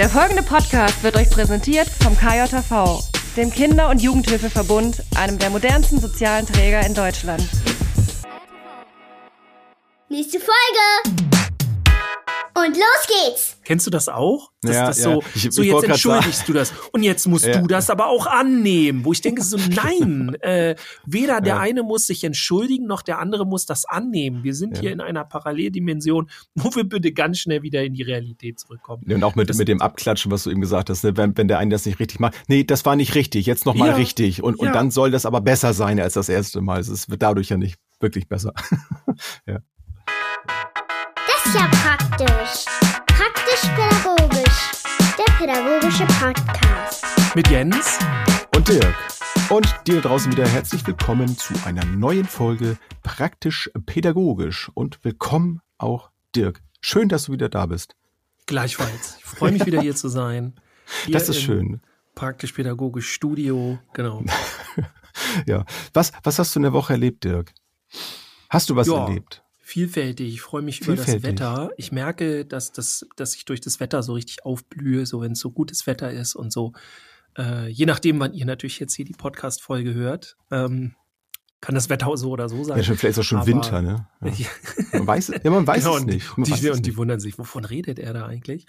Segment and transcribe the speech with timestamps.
[0.00, 3.04] Der folgende Podcast wird euch präsentiert vom KJV,
[3.36, 7.46] dem Kinder- und Jugendhilfeverbund, einem der modernsten sozialen Träger in Deutschland.
[10.08, 11.39] Nächste Folge!
[12.66, 13.56] Und los geht's!
[13.64, 14.50] Kennst du das auch?
[14.62, 15.04] Dass Ja, das ja.
[15.04, 17.60] so, Ich- so ich jetzt entschuldigst du das und jetzt musst Ja.
[17.60, 20.74] du das aber auch annehmen, wo ich denke so, nein, äh,
[21.06, 21.60] weder der Ja.
[21.60, 24.42] eine muss sich entschuldigen, noch der andere muss das annehmen.
[24.44, 24.80] Wir sind Ja.
[24.82, 29.04] hier in einer Paralleldimension, wo wir bitte ganz schnell wieder in die Realität zurückkommen.
[29.06, 31.16] Ja, Und auch mit, Das- mit dem Abklatschen, was du eben gesagt hast, ne?
[31.16, 32.34] wenn, wenn der eine das nicht richtig macht.
[32.48, 34.42] Nee, das war nicht richtig, jetzt nochmal Ja, richtig.
[34.42, 34.68] Und, ja.
[34.68, 36.80] und dann soll das aber besser sein als das erste Mal.
[36.80, 38.52] Es wird dadurch ja nicht wirklich besser.
[39.46, 39.79] Das
[41.50, 42.64] ist ja praktisch.
[43.06, 44.70] Praktisch-pädagogisch.
[45.18, 47.04] Der pädagogische Podcast.
[47.34, 47.98] Mit Jens.
[48.54, 48.94] Und Dirk.
[49.48, 54.70] Und dir draußen wieder herzlich willkommen zu einer neuen Folge Praktisch Pädagogisch.
[54.74, 56.62] Und willkommen auch Dirk.
[56.80, 57.96] Schön, dass du wieder da bist.
[58.46, 59.16] Gleichfalls.
[59.18, 60.54] Ich freue mich wieder hier zu sein.
[61.06, 61.80] Hier Das ist schön.
[62.14, 64.22] Praktisch-pädagogisch Studio, genau.
[65.46, 65.64] Ja.
[65.94, 67.52] Was, was hast du in der Woche erlebt, Dirk?
[68.48, 69.04] Hast du was Ja.
[69.06, 69.42] erlebt?
[69.70, 70.34] Vielfältig.
[70.34, 71.22] Ich freue mich über das.
[71.22, 71.70] Wetter.
[71.76, 75.38] Ich merke, dass, das, dass ich durch das Wetter so richtig aufblühe, so wenn es
[75.38, 76.72] so gutes Wetter ist und so.
[77.38, 80.96] Äh, je nachdem, wann ihr natürlich jetzt hier die Podcast-Folge hört, ähm,
[81.60, 82.78] kann das Wetter so oder so sein.
[82.78, 84.08] Ja, vielleicht ist auch schon Aber- Winter, ne?
[84.36, 84.48] Ja.
[84.92, 86.36] Man weiß, ja, man weiß Genau, es nicht.
[86.36, 86.96] Man die, es und die nicht.
[86.96, 88.66] wundern sich, wovon redet er da eigentlich?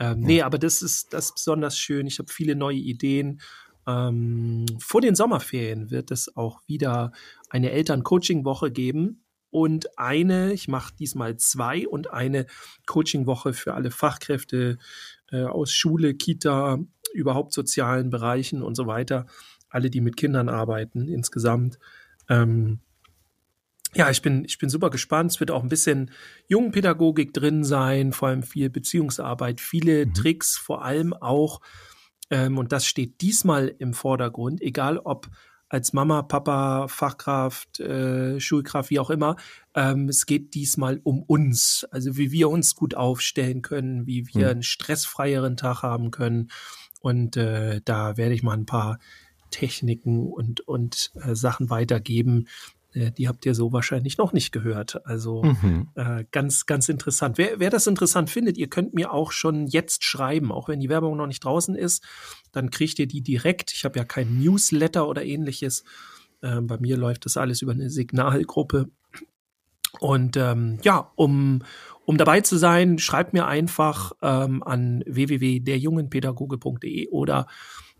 [0.00, 2.08] Ähm, Nee, aber das ist, das ist besonders schön.
[2.08, 3.40] Ich habe viele neue Ideen.
[3.86, 7.12] Ähm, vor den Sommerferien wird es auch wieder
[7.50, 9.19] eine Eltern-Coaching-Woche geben
[9.50, 12.46] und eine, ich mache diesmal zwei und eine
[12.86, 14.78] Coaching-Woche für alle Fachkräfte
[15.30, 16.78] äh, aus Schule, Kita,
[17.12, 19.26] überhaupt sozialen Bereichen und so weiter.
[19.68, 21.78] Alle, die mit Kindern arbeiten insgesamt.
[22.28, 22.80] Ähm,
[23.94, 25.32] ja, ich bin, ich bin super gespannt.
[25.32, 26.12] Es wird auch ein bisschen
[26.46, 30.14] Jungpädagogik drin sein, vor allem viel Beziehungsarbeit, viele Mhm.
[30.14, 31.60] Tricks, vor allem auch,
[32.30, 35.28] ähm, und das steht diesmal im Vordergrund, egal ob
[35.70, 39.36] als Mama, Papa, Fachkraft, äh, Schulkraft, wie auch immer.
[39.74, 44.46] Ähm, es geht diesmal um uns, also wie wir uns gut aufstellen können, wie wir
[44.46, 44.50] Mhm.
[44.50, 46.50] einen stressfreieren Tag haben können.
[47.00, 48.98] Und äh, da werde ich mal ein paar
[49.50, 52.48] Techniken und, und äh, Sachen weitergeben.
[52.92, 55.04] Äh, die habt ihr so wahrscheinlich noch nicht gehört.
[55.06, 55.88] Also Mhm.
[55.94, 57.38] äh, ganz, ganz interessant.
[57.38, 60.88] Wer, wer das interessant findet, ihr könnt mir auch schon jetzt schreiben, auch wenn die
[60.88, 62.04] Werbung noch nicht draußen ist,
[62.52, 63.72] dann kriegt ihr die direkt.
[63.72, 65.84] Ich habe ja kein Newsletter oder ähnliches.
[66.42, 68.88] Ähm, bei mir läuft das alles über eine Signalgruppe.
[69.98, 71.62] Und ähm, ja, um,
[72.06, 77.46] um dabei zu sein, schreibt mir einfach ähm, an www.derjungenpädagoge.de oder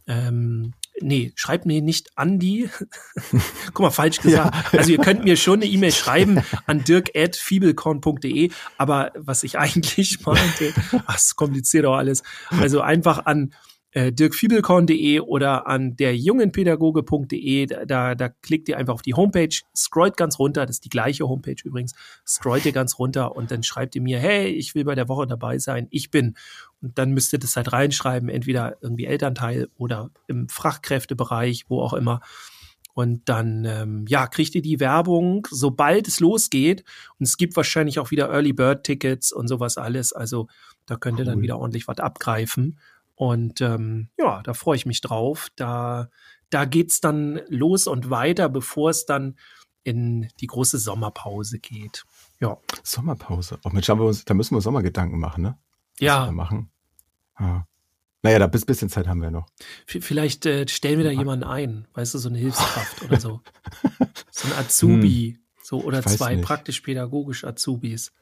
[0.06, 2.68] ähm, nee, schreibt mir nicht an die.
[3.74, 4.74] Guck mal, falsch gesagt.
[4.74, 10.72] Also ihr könnt mir schon eine E-Mail schreiben an dirk.fiebelkorn.de, aber was ich eigentlich meinte,
[11.06, 12.22] ach, es kompliziert auch alles.
[12.50, 13.54] Also einfach an
[13.92, 17.66] äh, dirkfiebelkorn.de oder an derjungenpädagoge.de.
[17.66, 21.28] Da, da, klickt ihr einfach auf die Homepage, scrollt ganz runter, das ist die gleiche
[21.28, 21.94] Homepage übrigens,
[22.26, 25.26] scrollt ihr ganz runter und dann schreibt ihr mir, hey, ich will bei der Woche
[25.26, 26.34] dabei sein, ich bin.
[26.80, 31.92] Und dann müsst ihr das halt reinschreiben, entweder irgendwie Elternteil oder im Fachkräftebereich, wo auch
[31.92, 32.20] immer.
[32.94, 36.84] Und dann, ähm, ja, kriegt ihr die Werbung, sobald es losgeht.
[37.18, 40.12] Und es gibt wahrscheinlich auch wieder Early Bird Tickets und sowas alles.
[40.12, 40.48] Also
[40.86, 41.42] da könnt ihr dann Cool.
[41.42, 42.78] wieder ordentlich was abgreifen.
[43.20, 45.48] Und ähm, ja, da freue ich mich drauf.
[45.54, 46.08] Da,
[46.48, 49.36] da geht's dann los und weiter, bevor es dann
[49.82, 52.06] in die große Sommerpause geht.
[52.40, 52.56] Ja.
[52.82, 53.58] Sommerpause.
[53.62, 55.58] Oh Mensch, haben wir uns, da müssen wir Sommergedanken machen, ne?
[55.98, 56.70] Was Ja, machen.
[57.34, 57.64] Ah.
[58.22, 59.50] Naja, da bis bisschen Zeit haben wir noch.
[59.84, 63.42] vielleicht äh, stellen wir da jemanden ein, weißt du, so eine Hilfskraft oder so.
[64.30, 66.04] So ein Azubi, so oder Hm.
[66.06, 68.14] Ich weiß zwei praktisch-pädagogisch Azubis.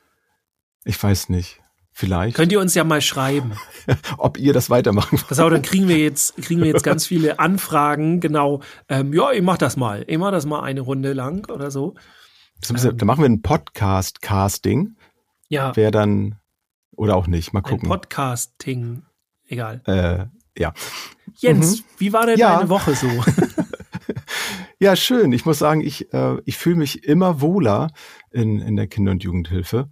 [0.84, 1.60] Ich weiß nicht.
[1.98, 2.36] Vielleicht.
[2.36, 3.54] Könnt ihr uns ja mal schreiben.
[4.19, 5.26] Ob ihr das weitermachen wollt.
[5.26, 8.60] Pass auf, dann kriegen wir jetzt, kriegen wir jetzt ganz viele Anfragen, genau.
[8.88, 10.04] Ähm, ja, ich mach das mal.
[10.06, 11.94] Ich mach das mal eine Runde lang oder so.
[12.69, 14.94] Wir- Da machen wir ein Podcast-Casting.
[15.49, 16.37] Ja, Wer dann,
[16.93, 17.52] oder auch nicht.
[17.52, 17.88] Mal ein gucken.
[17.88, 19.02] Podcasting.
[19.49, 19.81] Egal.
[19.87, 20.26] Äh,
[20.61, 20.72] ja.
[21.34, 22.40] Jens, wie war denn Mhm.
[22.40, 22.56] Ja.
[22.58, 23.08] deine Woche so?
[24.81, 25.32] Ja, schön.
[25.32, 27.88] Ich muss sagen, ich, äh, ich fühle mich immer wohler
[28.31, 29.90] in, in der Kinder- und Jugendhilfe.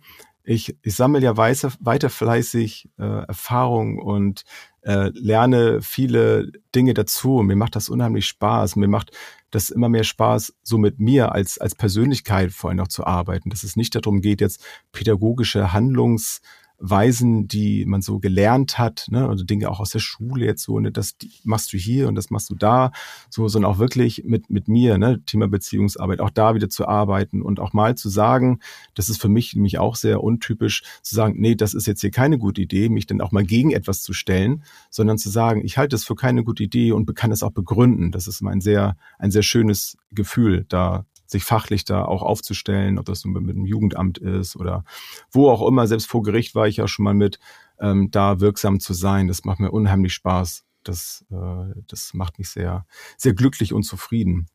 [0.49, 4.45] Ich, ich sammle ja weiter, weiter fleißig äh, Erfahrung und
[4.83, 7.43] äh, lerne viele Dinge dazu.
[7.43, 8.77] Mir macht das unheimlich Spaß.
[8.77, 9.11] Mir macht
[9.51, 13.51] das immer mehr Spaß, so mit mir als, als Persönlichkeit vor allem auch zu arbeiten.
[13.51, 16.41] Dass es nicht darum geht, jetzt pädagogische Handlungs
[16.79, 20.79] Weisen, die man so gelernt hat, ne, also Dinge auch aus der Schule jetzt so,
[20.79, 22.93] ne, das machst du hier und das machst du da,
[23.31, 27.43] so, sondern auch wirklich mit, mit mir, ne, Thema Beziehungsarbeit, auch da wieder zu arbeiten
[27.43, 28.61] und auch mal zu sagen,
[28.95, 32.11] das ist für mich nämlich auch sehr untypisch, zu sagen, nee, das ist jetzt hier
[32.11, 35.79] keine gute Idee, mich dann auch mal gegen etwas zu stellen, sondern zu sagen, ich
[35.79, 38.13] halte es für keine gute Idee und kann es auch begründen.
[38.13, 43.07] Das ist mein sehr, ein sehr schönes Gefühl, da sich fachlich da auch aufzustellen, ob
[43.07, 44.85] das mit, mit dem Jugendamt ist oder
[45.31, 47.39] wo auch immer, selbst vor Gericht war ich ja schon mal mit,
[47.81, 49.29] ähm, da wirksam zu sein.
[49.29, 50.65] Das macht mir unheimlich Spaß.
[50.83, 52.87] Das, äh, das macht mich sehr,
[53.17, 54.47] sehr glücklich und zufrieden.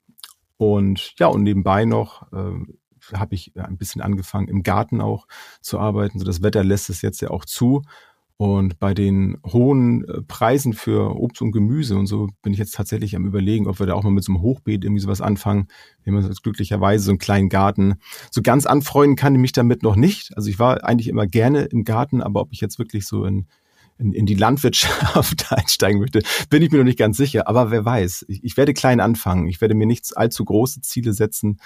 [0.58, 2.54] Und ja, und nebenbei noch äh,
[3.14, 5.28] habe ich ein bisschen angefangen, im Garten auch
[5.62, 6.20] zu arbeiten.
[6.20, 7.82] So das Wetter lässt es jetzt ja auch zu.
[8.42, 12.74] Und bei den hohen äh, Preisen für Obst und Gemüse und so bin ich jetzt
[12.74, 15.68] tatsächlich am überlegen, ob wir da auch mal mit so einem Hochbeet irgendwie sowas anfangen.
[16.04, 17.98] Wir haben jetzt glücklicherweise so einen kleinen Garten.
[18.32, 20.36] So ganz anfreunden kann ich mich damit noch nicht.
[20.36, 23.46] Also ich war eigentlich immer gerne im Garten, aber ob ich jetzt wirklich so in,
[24.00, 27.48] in, in die Landwirtschaft einsteigen möchte, bin ich mir noch nicht ganz sicher.
[27.48, 29.48] Aber wer weiß, ich, ich werde klein anfangen.
[29.50, 31.60] Ich werde mir nicht allzu große Ziele setzen,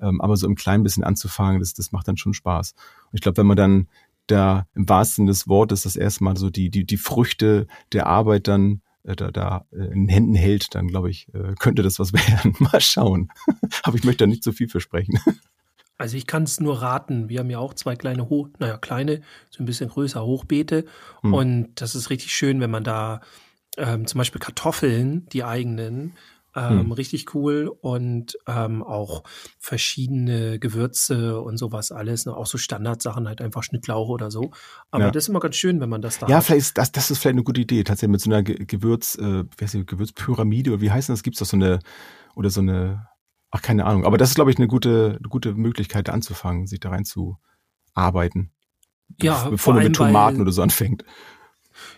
[0.00, 2.72] ähm, aber so im Kleinen bisschen anzufangen, das, das macht dann schon Spaß.
[2.72, 3.88] Und ich glaube, wenn man dann
[4.26, 8.82] da im wahrsten des Wortes das erstmal so die, die, die Früchte der Arbeit dann
[9.04, 12.54] äh, da, da äh, in Händen hält, dann glaube ich, äh, könnte das was werden.
[12.58, 13.28] Mal schauen.
[13.82, 15.18] Aber ich möchte da nicht zu so viel versprechen.
[15.98, 17.28] Also ich kann es nur raten.
[17.28, 19.20] Wir haben ja auch zwei kleine, Hoch, naja, kleine,
[19.50, 20.84] so ein bisschen größer Hochbeete.
[21.20, 21.34] Hm.
[21.34, 23.20] Und das ist richtig schön, wenn man da
[23.76, 26.14] ähm, zum Beispiel Kartoffeln, die eigenen,
[26.54, 26.92] ähm, hm.
[26.92, 29.22] Richtig cool und ähm, auch
[29.58, 32.36] verschiedene Gewürze und sowas alles, ne?
[32.36, 34.50] auch so Standardsachen, halt einfach Schnittlauch oder so.
[34.90, 35.10] Aber ja.
[35.10, 36.44] das ist immer ganz schön, wenn man das da Ja, hat.
[36.44, 39.44] vielleicht ist das, das ist vielleicht eine gute Idee, tatsächlich mit so einer Gewürz, äh,
[39.44, 41.22] wie heißt die, Gewürzpyramide oder wie heißt das?
[41.22, 41.78] Gibt es doch so eine,
[42.34, 43.08] oder so eine,
[43.50, 44.04] ach, keine Ahnung.
[44.04, 47.38] Aber das ist, glaube ich, eine gute, eine gute Möglichkeit anzufangen, sich da rein zu
[47.94, 48.52] arbeiten.
[49.20, 51.04] Ja, bevor man mit Tomaten oder so anfängt.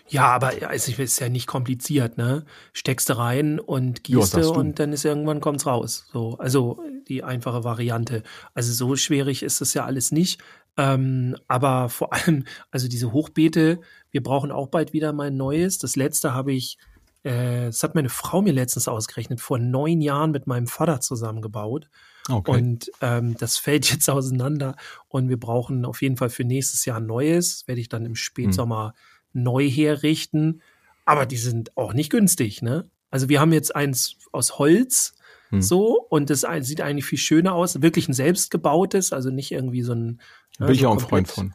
[0.07, 2.45] Ja, aber es ist ja nicht kompliziert, ne?
[2.73, 6.07] Steckst du rein und gießt und dann ist irgendwann kommt's raus.
[6.11, 8.23] So, also die einfache Variante.
[8.53, 10.41] Also so schwierig ist das ja alles nicht.
[10.77, 13.79] Ähm, aber vor allem, also diese Hochbeete,
[14.11, 15.77] wir brauchen auch bald wieder mal ein neues.
[15.77, 16.77] Das letzte habe ich,
[17.23, 21.89] äh, das hat meine Frau mir letztens ausgerechnet, vor neun Jahren mit meinem Vater zusammengebaut.
[22.27, 22.51] Okay.
[22.51, 24.75] Und ähm, das fällt jetzt auseinander
[25.07, 27.67] und wir brauchen auf jeden Fall für nächstes Jahr ein neues.
[27.67, 28.93] Werde ich dann im Spätsommer hm
[29.35, 30.61] neu herrichten.
[31.05, 32.89] Aber die sind auch nicht günstig, ne?
[33.11, 35.15] Also wir haben jetzt eins aus Holz,
[35.49, 35.61] hm.
[35.61, 37.81] so, und das sieht eigentlich viel schöner aus.
[37.81, 40.19] Wirklich ein selbstgebautes, also nicht irgendwie so ein.
[40.59, 41.53] Ne, Bin ich auch ein Freund von.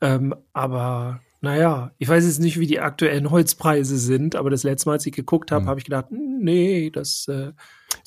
[0.00, 4.88] Ähm, aber naja, ich weiß jetzt nicht, wie die aktuellen Holzpreise sind, aber das letzte
[4.88, 5.68] Mal, als ich geguckt habe, hm.
[5.68, 7.28] habe ich gedacht, nee, das.
[7.28, 7.52] Äh,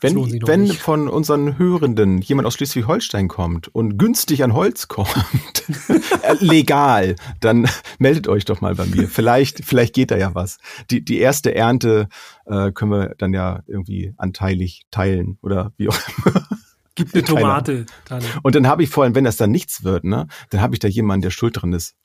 [0.01, 0.15] wenn,
[0.47, 0.81] wenn nicht.
[0.81, 5.63] von unseren Hörenden jemand aus Schleswig-Holstein kommt und günstig an Holz kommt,
[6.23, 7.69] äh, legal, dann
[7.99, 9.07] meldet euch doch mal bei mir.
[9.07, 10.57] Vielleicht, vielleicht geht da ja was.
[10.89, 12.09] Die, die erste Ernte
[12.45, 16.47] äh, können wir dann ja irgendwie anteilig teilen oder wie auch immer.
[16.95, 18.23] Gibt eine Tomate dann.
[18.43, 20.79] Und dann habe ich vor allem, wenn das dann nichts wird, ne, dann habe ich
[20.79, 21.95] da jemanden, der schuld drin ist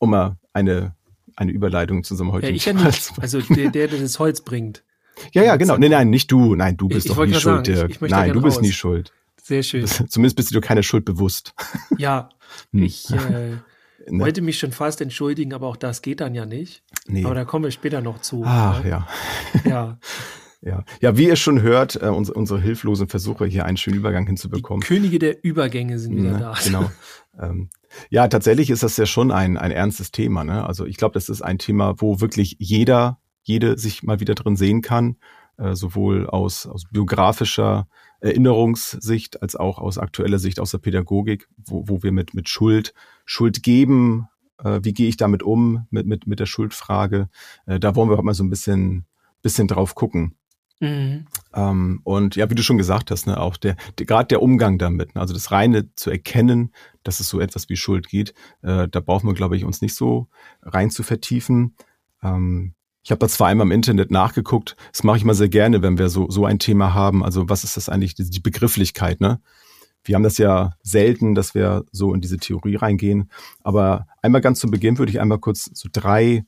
[0.00, 0.96] um mal eine,
[1.36, 3.12] eine Überleitung zu unserem heutigen ja, ich ja nicht.
[3.20, 4.82] Also der, der das Holz bringt.
[5.32, 5.76] Ja, ja, genau.
[5.76, 6.54] Nein, nein, nicht du.
[6.54, 7.90] Nein, du bist ich, doch nie schuld, sagen, Dirk.
[7.90, 8.62] Ich, ich nein, du bist raus.
[8.62, 9.12] nie schuld.
[9.42, 9.86] Sehr schön.
[9.86, 11.54] Zumindest bist du dir keine Schuld bewusst.
[11.98, 12.30] Ja,
[12.72, 12.82] hm.
[12.82, 13.16] ich äh,
[14.08, 14.24] ne.
[14.24, 16.82] wollte mich schon fast entschuldigen, aber auch das geht dann ja nicht.
[17.06, 17.24] Nee.
[17.24, 18.42] Aber da kommen wir später noch zu.
[18.44, 18.90] Ach, ne?
[18.90, 19.08] ja.
[19.64, 19.98] Ja.
[20.62, 24.26] Ja, ja, wie ihr schon hört, äh, unsere, unsere hilflosen Versuche, hier einen schönen Übergang
[24.26, 24.82] hinzubekommen.
[24.82, 26.54] Die Könige der Übergänge sind wieder ne, da.
[26.62, 26.90] Genau.
[27.40, 27.70] ähm,
[28.10, 30.44] ja, tatsächlich ist das ja schon ein, ein ernstes Thema.
[30.44, 30.62] Ne?
[30.66, 34.56] Also ich glaube, das ist ein Thema, wo wirklich jeder, jede sich mal wieder drin
[34.56, 35.16] sehen kann,
[35.56, 37.88] äh, sowohl aus, aus biografischer
[38.20, 42.94] Erinnerungssicht als auch aus aktueller Sicht aus der Pädagogik, wo, wo wir mit, mit Schuld,
[43.24, 44.28] Schuld geben,
[44.62, 47.28] äh, wie gehe ich damit um, mit, mit, mit der Schuldfrage.
[47.66, 49.06] Äh, da wollen wir mal so ein bisschen,
[49.42, 50.34] bisschen drauf gucken.
[50.80, 51.26] Mhm.
[51.54, 54.78] Ähm, und ja, wie du schon gesagt hast, ne, auch der, der gerade der Umgang
[54.78, 58.88] damit, ne, also das reine zu erkennen, dass es so etwas wie Schuld geht, äh,
[58.88, 60.28] da brauchen wir, glaube ich, uns nicht so
[60.62, 61.76] rein zu vertiefen.
[62.22, 65.82] Ähm, ich habe da zwar einmal im Internet nachgeguckt, das mache ich mal sehr gerne,
[65.82, 67.24] wenn wir so, so ein Thema haben.
[67.24, 69.40] Also was ist das eigentlich, die, die Begrifflichkeit, ne?
[70.02, 73.30] Wir haben das ja selten, dass wir so in diese Theorie reingehen.
[73.62, 76.46] Aber einmal ganz zu Beginn würde ich einmal kurz so drei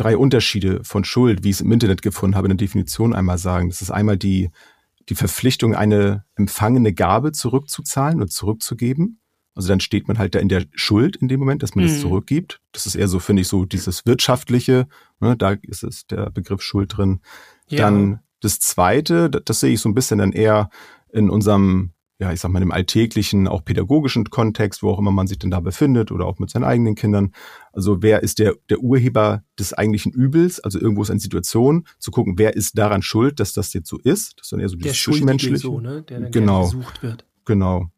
[0.00, 3.38] drei Unterschiede von Schuld, wie ich es im Internet gefunden habe, in der Definition einmal
[3.38, 3.68] sagen.
[3.68, 4.50] Das ist einmal die,
[5.08, 9.19] die Verpflichtung, eine empfangene Gabe zurückzuzahlen und zurückzugeben.
[9.60, 11.98] Also dann steht man halt da in der Schuld in dem Moment, dass man es
[11.98, 12.00] mhm.
[12.00, 12.62] zurückgibt.
[12.72, 14.88] Das ist eher so, finde ich, so dieses wirtschaftliche,
[15.20, 17.20] ne, da ist es der Begriff Schuld drin.
[17.68, 17.84] Ja.
[17.84, 20.70] Dann das zweite, das, das sehe ich so ein bisschen dann eher
[21.12, 25.26] in unserem ja, ich sag mal, im alltäglichen, auch pädagogischen Kontext, wo auch immer man
[25.26, 27.32] sich denn da befindet oder auch mit seinen eigenen Kindern.
[27.70, 30.60] Also wer ist der, der Urheber des eigentlichen Übels?
[30.60, 33.98] Also irgendwo ist eine Situation, zu gucken, wer ist daran schuld, dass das jetzt so
[33.98, 34.38] ist?
[34.38, 35.58] Das ist dann eher so Der dieses Schuldige Zwischenmenschliche.
[35.58, 36.02] so, ne?
[36.02, 36.64] Der dann Genau.
[36.64, 37.26] gesucht wird.
[37.44, 37.90] Genau.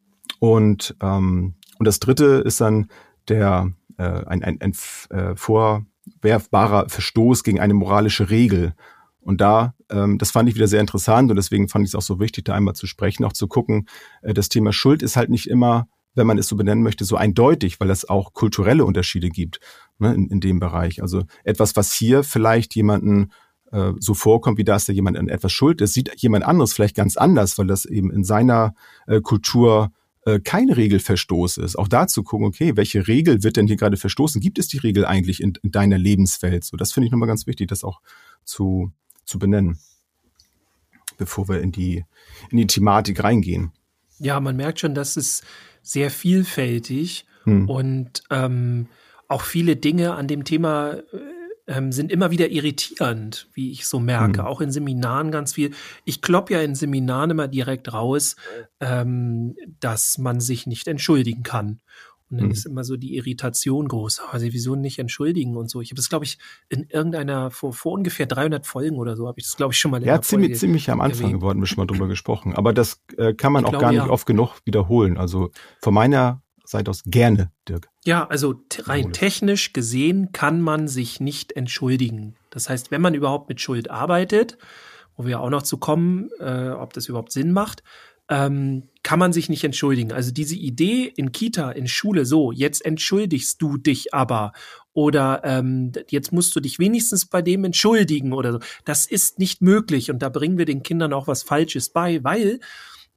[0.43, 2.87] Und, ähm, und das dritte ist dann
[3.29, 4.73] der äh, ein, ein, ein
[5.09, 8.73] äh, vorwerfbarer Verstoß gegen eine moralische Regel.
[9.21, 12.01] Und da, ähm, das fand ich wieder sehr interessant und deswegen fand ich es auch
[12.01, 13.87] so wichtig, da einmal zu sprechen, auch zu gucken,
[14.21, 17.15] äh, das Thema Schuld ist halt nicht immer, wenn man es so benennen möchte, so
[17.15, 19.61] eindeutig, weil es auch kulturelle Unterschiede gibt
[19.97, 21.01] ne, in, in dem Bereich.
[21.01, 23.31] Also etwas, was hier vielleicht jemanden
[23.71, 26.97] äh, so vorkommt, wie dass da jemand an etwas schuld ist, sieht jemand anderes vielleicht
[26.97, 28.73] ganz anders, weil das eben in seiner
[29.07, 29.93] äh, Kultur
[30.25, 31.77] äh, kein Regelverstoß ist.
[31.77, 34.41] Auch da zu gucken, okay, welche Regel wird denn hier gerade verstoßen?
[34.41, 36.63] Gibt es die Regel eigentlich in, in deiner Lebenswelt?
[36.63, 38.01] So, das finde ich nochmal ganz wichtig, das auch
[38.43, 38.91] zu,
[39.25, 39.79] zu benennen,
[41.17, 42.05] bevor wir in die,
[42.49, 43.71] in die Thematik reingehen.
[44.19, 45.43] Ja, man merkt schon, dass es
[45.81, 47.69] sehr vielfältig Hm.
[47.69, 48.87] und ähm,
[49.27, 51.03] auch viele Dinge an dem Thema äh,
[51.67, 54.39] ähm, sind immer wieder irritierend, wie ich so merke.
[54.41, 54.47] Hm.
[54.47, 55.71] Auch in Seminaren ganz viel.
[56.05, 58.35] Ich klopp ja in Seminaren immer direkt raus,
[58.79, 61.79] ähm, dass man sich nicht entschuldigen kann.
[62.29, 62.51] Und dann Hm.
[62.51, 64.21] ist immer so die Irritation groß.
[64.31, 65.81] Also wieso nicht entschuldigen und so.
[65.81, 69.39] Ich habe das, glaube ich, in irgendeiner, vor, vor ungefähr 300 Folgen oder so, habe
[69.39, 71.39] ich das, glaube ich, schon mal in Ja, ziemlich, Folge ziemlich am Anfang erwähnt.
[71.41, 72.55] geworden, wir schon mal drüber gesprochen.
[72.55, 74.09] Aber das äh, kann man Ich auch glaube, gar nicht ja.
[74.09, 75.17] oft genug wiederholen.
[75.17, 76.41] Also von meiner
[76.73, 77.89] Seite aus gerne, Dirk.
[78.05, 82.35] Ja, also rein technisch gesehen kann man sich nicht entschuldigen.
[82.49, 84.57] Das heißt, wenn man überhaupt mit Schuld arbeitet,
[85.15, 87.83] wo wir auch noch zu kommen, äh, ob das überhaupt Sinn macht,
[88.29, 90.11] ähm, kann man sich nicht entschuldigen.
[90.11, 94.53] Also diese Idee in Kita, in Schule, so, jetzt entschuldigst du dich aber
[94.93, 99.61] oder ähm, jetzt musst du dich wenigstens bei dem entschuldigen oder so, das ist nicht
[99.61, 102.59] möglich und da bringen wir den Kindern auch was Falsches bei, weil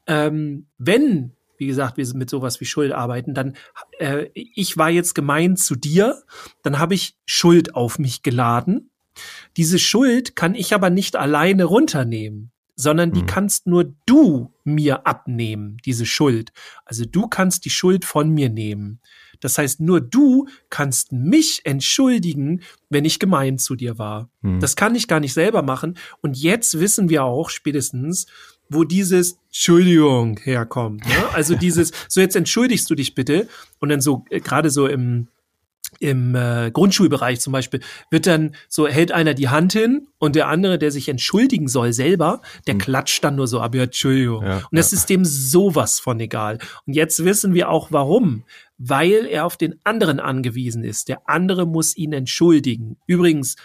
[0.06, 3.56] ähm, wenn wie gesagt, wir mit sowas wie Schuld arbeiten, dann
[3.98, 6.22] äh, ich war jetzt gemein zu dir,
[6.62, 8.90] dann habe ich Schuld auf mich geladen.
[9.56, 13.26] Diese Schuld kann ich aber nicht alleine runternehmen, sondern die Mhm.
[13.26, 16.52] kannst nur du mir abnehmen, diese Schuld.
[16.84, 19.00] Also du kannst die Schuld von mir nehmen.
[19.40, 24.30] Das heißt, nur du kannst mich entschuldigen, wenn ich gemein zu dir war.
[24.42, 24.60] Hm.
[24.60, 25.98] Das kann ich gar nicht selber machen.
[26.22, 28.26] Und jetzt wissen wir auch spätestens,
[28.68, 31.06] wo dieses Entschuldigung herkommt.
[31.06, 31.14] Ne?
[31.32, 33.49] Also dieses, so jetzt entschuldigst du dich bitte.
[33.78, 35.28] Und dann so, äh, gerade so im,
[36.00, 37.80] im äh, Grundschulbereich zum Beispiel,
[38.11, 41.92] wird dann so, hält einer die Hand hin und der andere, der sich entschuldigen soll
[41.92, 42.80] selber, der Hm.
[42.80, 44.44] klatscht dann nur so, aber ja, Entschuldigung.
[44.44, 44.99] Ja, und das ja.
[44.99, 46.58] ist dem sowas von egal.
[46.87, 48.44] Und jetzt wissen wir auch warum.
[48.78, 51.08] Weil er auf den anderen angewiesen ist.
[51.08, 52.99] Der andere muss ihn entschuldigen.
[53.06, 53.56] Übrigens,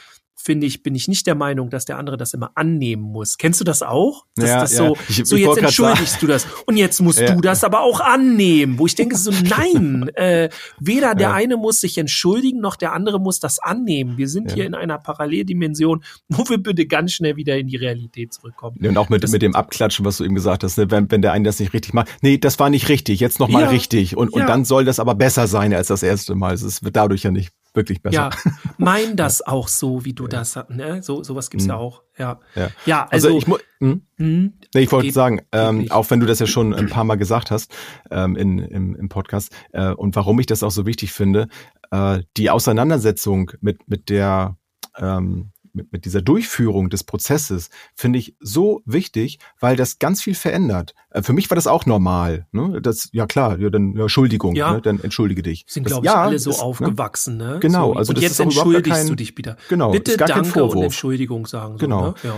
[0.41, 3.38] finde ich, bin ich nicht der Meinung, dass der andere das immer annehmen muss.
[3.38, 4.25] Kennst du das auch?
[4.36, 4.77] Dass Ja, das ja.
[4.77, 7.33] so, Ich- so ich jetzt entschuldigst du das und jetzt musst Ja.
[7.33, 11.79] du das aber auch annehmen, wo ich denke so, nein, äh, weder der eine muss
[11.81, 14.17] sich entschuldigen, noch der andere muss das annehmen.
[14.17, 18.33] Wir sind hier in einer Paralleldimension, wo wir bitte ganz schnell wieder in die Realität
[18.33, 18.77] zurückkommen.
[18.86, 20.89] Und auch mit, Das- mit dem Abklatschen, was du eben gesagt hast, ne?
[20.91, 22.10] wenn, wenn der eine das nicht richtig macht.
[22.21, 24.17] Nee, das war nicht richtig, jetzt nochmal Ja, richtig.
[24.17, 26.53] Und, und dann soll das aber besser sein als das erste Mal.
[26.53, 28.29] Es wird dadurch ja nicht wirklich besser.
[28.45, 31.01] Ja, mein das auch so, wie du das, ne?
[31.03, 31.79] So, sowas gibt's ja Mhm.
[31.81, 32.03] auch.
[32.17, 32.69] Ja, Ja.
[32.85, 33.59] ja Also, also, ich muss.
[33.79, 34.01] Hm?
[34.17, 37.03] hm, Nee, ich wollte Geht- sagen, ähm, auch wenn du das ja schon ein paar
[37.03, 37.73] Mal gesagt hast
[38.11, 41.47] ähm, in, im, im Podcast äh, und warum ich das auch so wichtig finde,
[41.91, 44.57] äh, die Auseinandersetzung mit, mit der
[44.97, 50.35] ähm, mit, mit dieser Durchführung des Prozesses finde ich so wichtig, weil das ganz viel
[50.35, 50.93] verändert.
[51.09, 52.47] Äh, für mich war das auch normal.
[52.51, 52.81] Ne?
[52.81, 54.73] Das, ja klar, ja, dann ja, Entschuldigung, Ja.
[54.73, 54.81] ne?
[54.81, 55.65] dann entschuldige dich.
[55.67, 56.63] sind, glaube ich, ja, alle so ist, ne?
[56.63, 57.57] aufgewachsen, ne?
[57.61, 59.57] Genau, so, also und das jetzt ist entschuldigst kein- du dich wieder.
[59.69, 60.83] Genau, Bitte Danke und.
[60.83, 61.73] Entschuldigung sagen.
[61.73, 62.07] So, Genau.
[62.07, 62.15] Ne?
[62.23, 62.33] Ja.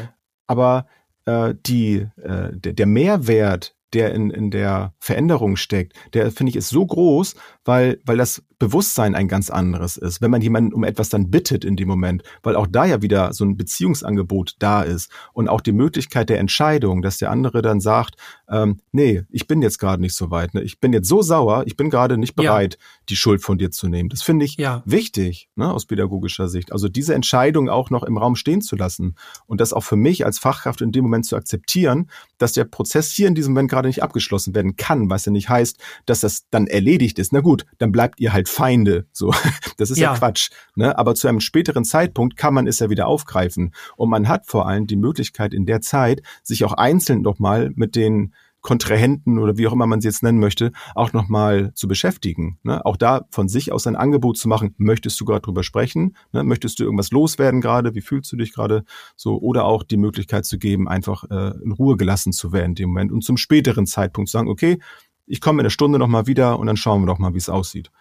[0.48, 0.88] aber
[1.26, 6.56] äh, die, äh, der, der Mehrwert, der in, in der Veränderung steckt, der finde ich
[6.56, 7.36] ist so groß,
[7.66, 11.66] weil, weil das Bewusstsein ein ganz anderes ist, wenn man jemanden um etwas dann bittet
[11.66, 15.62] in dem Moment, weil auch da ja wieder so ein Beziehungsangebot da ist und auch
[15.62, 18.16] die Möglichkeit der Entscheidung, dass der andere dann sagt,
[18.50, 20.62] ähm, nee, ich bin jetzt gerade nicht so weit, ne?
[20.62, 22.44] ich bin jetzt so sauer, ich bin gerade nicht Ja.
[22.52, 22.78] bereit,
[23.10, 24.10] die Schuld von dir zu nehmen.
[24.10, 24.82] Das finde ich Ja.
[24.86, 26.72] wichtig ne, aus pädagogischer Sicht.
[26.72, 30.26] Also diese Entscheidung auch noch im Raum stehen zu lassen und das auch für mich
[30.26, 33.83] als Fachkraft in dem Moment zu akzeptieren, dass der Prozess hier in diesem Moment gerade
[33.88, 37.34] nicht abgeschlossen werden kann, was ja nicht heißt, dass das dann erledigt ist.
[37.34, 39.08] Na gut, dann bleibt ihr halt Feinde.
[39.12, 39.34] So,
[39.78, 40.18] das ist ja, Ja.
[40.18, 40.50] Quatsch.
[40.76, 40.98] Ne?
[40.98, 44.68] Aber zu einem späteren Zeitpunkt kann man es ja wieder aufgreifen und man hat vor
[44.68, 48.34] allem die Möglichkeit in der Zeit, sich auch einzeln nochmal mit den
[48.64, 52.58] Kontrahenten oder wie auch immer man sie jetzt nennen möchte, auch nochmal zu beschäftigen.
[52.64, 52.84] Ne?
[52.86, 56.16] Auch da von sich aus ein Angebot zu machen, möchtest du gerade drüber sprechen?
[56.32, 56.44] Ne?
[56.44, 57.94] Möchtest du irgendwas loswerden gerade?
[57.94, 59.38] Wie fühlst du dich gerade so?
[59.38, 62.90] Oder auch die Möglichkeit zu geben, einfach äh, in Ruhe gelassen zu werden in dem
[62.90, 64.80] Moment und zum späteren Zeitpunkt zu sagen, okay,
[65.26, 67.50] ich komme in einer Stunde nochmal wieder und dann schauen wir doch mal, wie es
[67.50, 67.92] aussieht.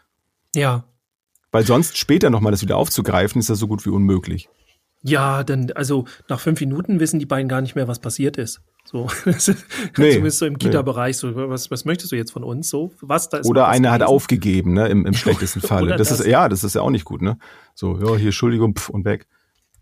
[0.54, 0.84] Ja.
[1.50, 4.48] Weil sonst später nochmal das wieder aufzugreifen, ist ja so gut wie unmöglich.
[5.02, 8.60] Ja, dann, also nach fünf Minuten wissen die beiden gar nicht mehr, was passiert ist.
[8.84, 12.68] So, Nee, zumindest so im Kita-Bereich, so, was, was möchtest du jetzt von uns?
[12.68, 15.96] So, was da ist Oder einer hat aufgegeben, ne, im, im schlechtesten Falle.
[15.96, 16.20] Das, das.
[16.20, 17.38] ist ja, das ist ja auch nicht gut, ne?
[17.74, 19.26] So, ja, hier Entschuldigung, pff, und weg.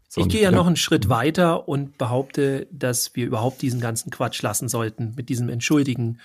[0.08, 4.10] So, Ich gehe ja noch einen Schritt weiter und behaupte, dass wir überhaupt diesen ganzen
[4.10, 6.18] Quatsch lassen sollten mit diesem Entschuldigen,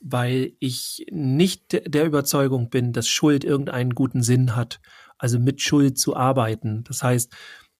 [0.00, 4.80] weil ich nicht de- der Überzeugung bin, dass Schuld irgendeinen guten Sinn hat.
[5.18, 6.84] Also mit Schuld zu arbeiten.
[6.86, 7.32] Das heißt,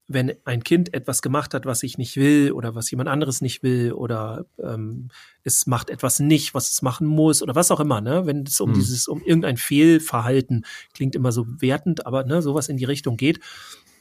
[0.09, 3.63] wenn ein Kind etwas gemacht hat, was ich nicht will oder was jemand anderes nicht
[3.63, 5.11] will oder ähm,
[5.45, 8.25] es macht etwas nicht, was es machen muss oder was auch immer, ne?
[8.25, 8.75] Wenn es um Hm.
[8.75, 13.41] dieses, um irgendein Fehlverhalten, klingt immer so wertend, aber ne, sowas in die Richtung geht,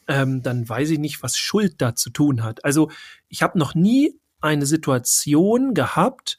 [0.08, 2.64] ähm, dann weiß ich nicht, was Schuld da zu tun hat.
[2.64, 2.90] Also
[3.28, 6.38] ich habe noch nie eine Situation gehabt,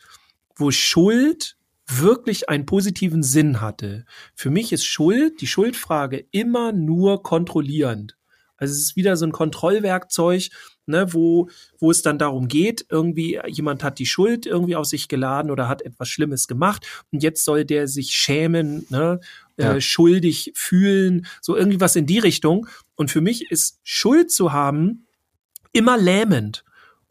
[0.56, 1.56] wo Schuld
[1.86, 4.04] wirklich einen positiven Sinn hatte.
[4.34, 8.17] Für mich ist Schuld, die Schuldfrage immer nur kontrollierend.
[8.58, 10.50] Also es ist wieder so ein Kontrollwerkzeug,
[10.86, 11.48] ne, wo,
[11.78, 15.68] wo es dann darum geht, irgendwie jemand hat die Schuld irgendwie auf sich geladen oder
[15.68, 19.20] hat etwas Schlimmes gemacht und jetzt soll der sich schämen, ne,
[19.56, 19.74] Ja.
[19.74, 22.68] äh, schuldig fühlen, so irgendwie was in die Richtung.
[22.94, 25.06] Und für mich ist Schuld zu haben
[25.72, 26.64] immer lähmend.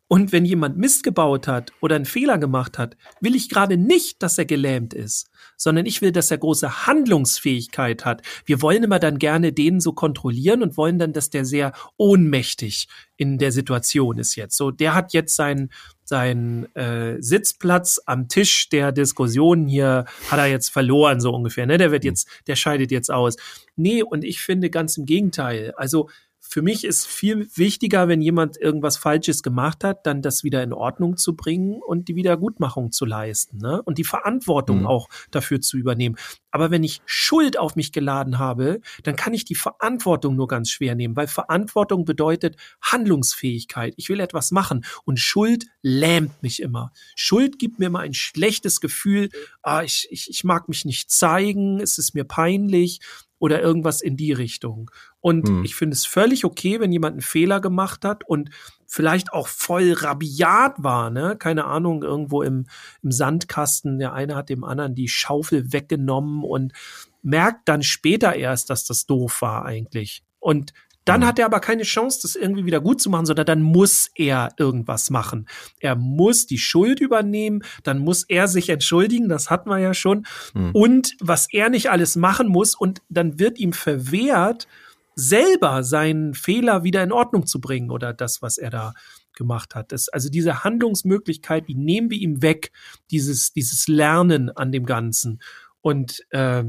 [0.09, 4.23] Und wenn jemand Mist gebaut hat oder einen Fehler gemacht hat, will ich gerade nicht,
[4.23, 8.21] dass er gelähmt ist, sondern ich will, dass er große Handlungsfähigkeit hat.
[8.45, 12.87] Wir wollen immer dann gerne den so kontrollieren und wollen dann, dass der sehr ohnmächtig
[13.17, 14.55] in der Situation ist jetzt.
[14.55, 15.71] So, der hat jetzt seinen
[16.07, 21.65] seinen äh, Sitzplatz am Tisch der Diskussion hier hat er jetzt verloren so ungefähr.
[21.65, 23.35] Ne, der wird jetzt, der scheidet jetzt aus.
[23.75, 25.73] Nee, und ich finde ganz im Gegenteil.
[25.75, 26.09] Also
[26.49, 30.73] für mich ist viel wichtiger, wenn jemand irgendwas Falsches gemacht hat, dann das wieder in
[30.73, 33.81] Ordnung zu bringen und die Wiedergutmachung zu leisten ne?
[33.83, 34.87] und die Verantwortung Mhm.
[34.87, 36.15] auch dafür zu übernehmen.
[36.51, 40.69] Aber wenn ich Schuld auf mich geladen habe, dann kann ich die Verantwortung nur ganz
[40.69, 43.93] schwer nehmen, weil Verantwortung bedeutet Handlungsfähigkeit.
[43.97, 46.91] Ich will etwas machen und Schuld lähmt mich immer.
[47.15, 49.29] Schuld gibt mir immer ein schlechtes Gefühl.
[49.61, 52.99] Ah, ich, ich, ich mag mich nicht zeigen, es ist mir peinlich
[53.39, 54.89] oder irgendwas in die Richtung.
[55.19, 55.63] Und Hm.
[55.63, 58.49] ich finde es völlig okay, wenn jemand einen Fehler gemacht hat und
[58.85, 61.35] vielleicht auch voll rabiat war, ne?
[61.37, 62.67] Keine Ahnung, irgendwo im,
[63.03, 66.73] im Sandkasten, der eine hat dem anderen die Schaufel weggenommen und
[67.21, 70.23] merkt dann später erst, dass das doof war eigentlich.
[70.39, 70.73] Und
[71.07, 71.25] dann Mhm.
[71.25, 74.49] hat er aber keine Chance, das irgendwie wieder gut zu machen, sondern dann muss er
[74.57, 75.47] irgendwas machen.
[75.79, 80.25] Er muss die Schuld übernehmen, dann muss er sich entschuldigen, das hatten wir ja schon.
[80.53, 80.71] Mhm.
[80.73, 84.67] Und was er nicht alles machen muss, und dann wird ihm verwehrt,
[85.15, 88.93] selber seinen Fehler wieder in Ordnung zu bringen oder das, was er da
[89.33, 89.91] gemacht hat.
[89.91, 92.71] Das, also diese Handlungsmöglichkeit, die nehmen wir ihm weg,
[93.11, 95.39] dieses, dieses Lernen an dem Ganzen.
[95.81, 96.65] Und äh,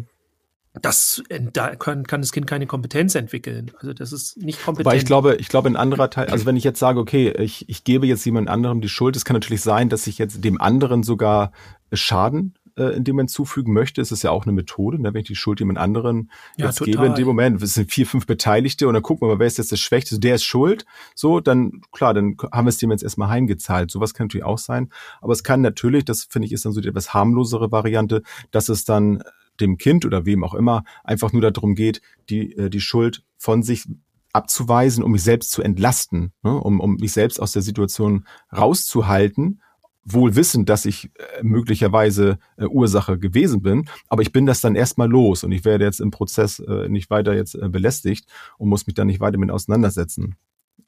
[0.83, 3.71] das, da kann, kann das Kind keine Kompetenz entwickeln.
[3.79, 4.87] Also das ist nicht kompetent.
[4.87, 7.69] Weil ich glaube, ich glaube, ein anderer Teil, also wenn ich jetzt sage, okay, ich,
[7.69, 10.61] ich gebe jetzt jemand anderem die Schuld, es kann natürlich sein, dass ich jetzt dem
[10.61, 11.53] anderen sogar
[11.93, 14.01] Schaden äh, in dem Moment zufügen möchte.
[14.01, 15.13] Es ist ja auch eine Methode, ne?
[15.13, 16.93] wenn ich die Schuld jemand anderen Ja, jetzt total.
[16.93, 17.63] gebe in dem Moment.
[17.63, 20.19] Es sind vier, fünf Beteiligte und dann gucken wir mal, wer ist jetzt das Schwächste,
[20.19, 20.87] der ist schuld.
[21.15, 23.91] So, dann, klar, dann haben wir es dem jetzt erstmal heimgezahlt.
[23.91, 24.91] Sowas kann natürlich auch sein.
[25.21, 28.69] Aber es kann natürlich, das finde ich, ist dann so die etwas harmlosere Variante, dass
[28.69, 29.23] es dann
[29.61, 33.63] dem Kind oder wem auch immer einfach nur darum geht, die, äh, die Schuld von
[33.63, 33.87] sich
[34.33, 36.55] abzuweisen, um mich selbst zu entlasten, ne?
[36.55, 39.61] um, um mich selbst aus der Situation rauszuhalten,
[40.05, 44.75] wohl wissend, dass ich äh, möglicherweise äh, Ursache gewesen bin, aber ich bin das dann
[44.75, 48.27] erstmal los und ich werde jetzt im Prozess äh, nicht weiter jetzt äh, belästigt
[48.59, 50.37] und muss mich dann nicht weiter mit auseinandersetzen.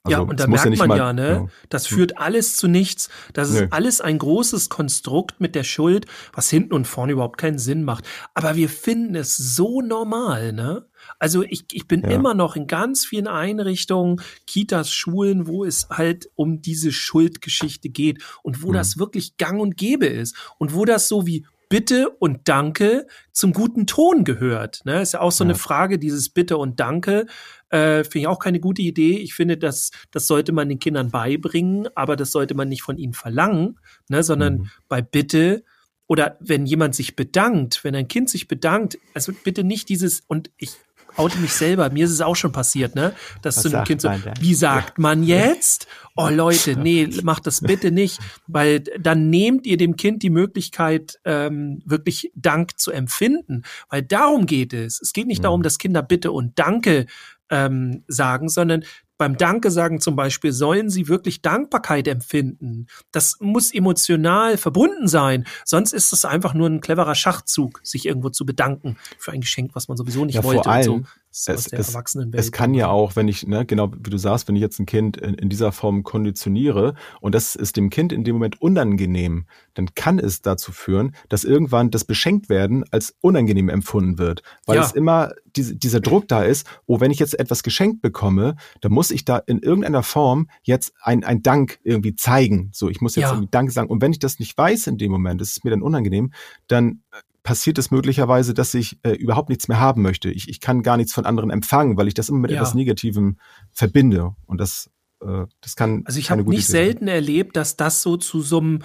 [0.09, 1.49] Ja, Also, und es da merkt nicht man mal- ja, ne?
[1.69, 3.11] Das führt alles zu nichts.
[3.35, 3.67] Das ist Nö.
[3.71, 8.05] alles ein großes Konstrukt mit der Schuld, was hinten und vorne überhaupt keinen Sinn macht.
[8.33, 10.87] Aber wir finden es so normal, ne?
[11.19, 12.09] Also ich, ich bin Ja.
[12.11, 18.23] immer noch in ganz vielen Einrichtungen, Kitas, Schulen, wo es halt um diese Schuldgeschichte geht
[18.43, 18.75] und wo Mhm.
[18.75, 23.53] das wirklich gang und gäbe ist und wo das so wie Bitte und Danke zum
[23.53, 24.81] guten Ton gehört.
[24.85, 25.01] Ne?
[25.03, 25.59] Ist ja auch so eine Ja.
[25.59, 27.27] Frage, dieses Bitte und Danke.
[27.71, 29.17] Äh, Finde ich auch keine gute Idee.
[29.19, 32.99] Ich finde, das, das sollte man den Kindern beibringen, aber das sollte man nicht von
[32.99, 33.79] ihnen verlangen,
[34.09, 34.23] ne?
[34.23, 34.71] sondern Mhm.
[34.89, 35.65] bei Bitte
[36.07, 40.51] oder wenn jemand sich bedankt, wenn ein Kind sich bedankt, also bitte nicht dieses, und
[40.59, 40.73] ich
[41.17, 41.91] oute mich selber.
[41.91, 43.13] Mir ist es auch schon passiert, ne?
[43.43, 45.87] Dass Was zu einem Kind so, wie sagt man jetzt?
[46.17, 51.19] Oh Leute, nee, macht das bitte nicht, weil dann nehmt ihr dem Kind die Möglichkeit,
[51.25, 55.01] ähm, wirklich Dank zu empfinden, weil darum geht es.
[55.01, 55.45] Es geht nicht Mhm.
[55.45, 57.07] darum, dass Kinder Bitte und Danke
[57.51, 58.85] ähm, sagen, sondern
[59.19, 62.87] beim Danke sagen zum Beispiel sollen sie wirklich Dankbarkeit empfinden.
[63.13, 65.45] Das muss emotional verbunden sein.
[65.67, 69.73] Sonst ist es einfach nur ein cleverer Schachzug, sich irgendwo zu bedanken für ein Geschenk,
[69.75, 70.71] was man sowieso nicht Ja, vor wollte.
[70.71, 71.53] allem, und so.
[71.53, 71.95] Es, es,
[72.33, 74.87] es kann ja auch, wenn ich, ne, genau wie du sagst, wenn ich jetzt ein
[74.87, 79.47] Kind in, in dieser Form konditioniere und das ist dem Kind in dem Moment unangenehm,
[79.75, 84.43] dann kann es dazu führen, dass irgendwann das Beschenktwerden als unangenehm empfunden wird.
[84.67, 84.85] Weil Ja.
[84.85, 88.93] es immer diese, dieser Druck da ist, oh, wenn ich jetzt etwas geschenkt bekomme, dann
[88.93, 92.71] muss ich da in irgendeiner Form jetzt ein, ein Dank irgendwie zeigen.
[92.73, 93.33] So, ich muss jetzt Ja.
[93.33, 93.89] irgendwie Dank sagen.
[93.89, 96.33] Und wenn ich das nicht weiß in dem Moment, das ist mir dann unangenehm,
[96.69, 97.17] dann äh,
[97.51, 100.31] passiert es möglicherweise, dass ich äh, überhaupt nichts mehr haben möchte.
[100.31, 102.59] Ich, ich kann gar nichts von anderen empfangen, weil ich das immer mit Ja.
[102.59, 103.39] etwas Negativem
[103.73, 104.37] verbinde.
[104.47, 104.89] Und das,
[105.21, 106.85] äh, das kann Also ich habe nicht sein.
[106.85, 108.79] selten erlebt, dass das so zu so einem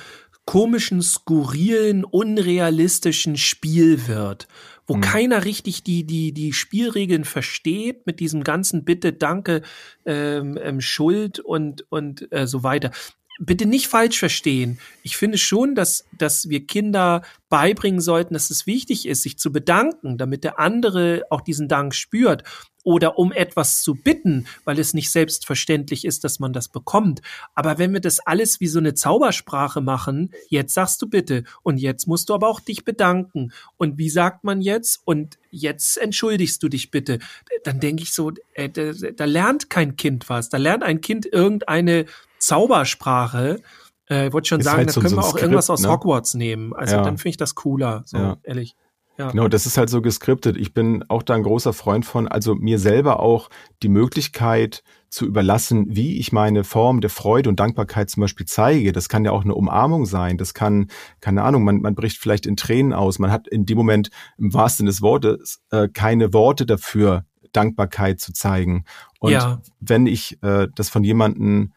[0.46, 4.48] komischen, skurrilen, unrealistischen Spiel wird,
[4.88, 5.02] wo Mhm.
[5.02, 9.62] keiner richtig die, die, die Spielregeln versteht mit diesem ganzen Bitte, Danke,
[10.08, 12.90] ähm, ähm, Schuld und, und äh, so weiter.
[13.38, 14.80] Bitte nicht falsch verstehen.
[15.04, 19.52] Ich finde schon, dass, dass wir Kinder beibringen sollten, dass es wichtig ist, sich zu
[19.52, 22.44] bedanken, damit der andere auch diesen Dank spürt
[22.86, 27.22] oder um etwas zu bitten, weil es nicht selbstverständlich ist, dass man das bekommt.
[27.56, 31.80] Aber wenn wir das alles wie so eine Zaubersprache machen, jetzt sagst du bitte und
[31.80, 33.52] jetzt musst du aber auch dich bedanken.
[33.78, 35.02] Und wie sagt man jetzt?
[35.04, 37.20] Und jetzt entschuldigst du dich bitte.
[37.64, 40.50] Dann denke ich so, äh, da, da lernt kein Kind was.
[40.50, 42.06] Da lernt ein Kind irgendeine
[42.40, 43.62] Zaubersprache.
[44.10, 45.70] Äh, ich wollte schon Ist sagen, halt da so- können so wir auch Skript, irgendwas
[45.70, 45.90] aus ne?
[45.90, 46.74] Hogwarts nehmen.
[46.74, 47.04] Also Ja.
[47.04, 48.38] dann finde ich das cooler, so Ja.
[48.44, 48.76] ehrlich.
[49.18, 49.32] Ja.
[49.32, 50.58] Genau, das ist halt so geskriptet.
[50.58, 53.50] Ich bin auch da ein großer Freund von, also mir selber auch
[53.82, 58.92] die Möglichkeit zu überlassen, wie ich meine Form der Freude und Dankbarkeit zum Beispiel zeige.
[58.92, 60.38] Das kann ja auch eine Umarmung sein.
[60.38, 60.88] Das kann,
[61.22, 63.18] keine Ahnung, man, man bricht vielleicht in Tränen aus.
[63.18, 68.20] Man hat in dem Moment im wahrsten Sinne des Wortes äh, keine Worte dafür, Dankbarkeit
[68.20, 68.84] zu zeigen.
[69.20, 69.62] Und Ja.
[69.80, 71.72] wenn ich äh, das von jemanden äh,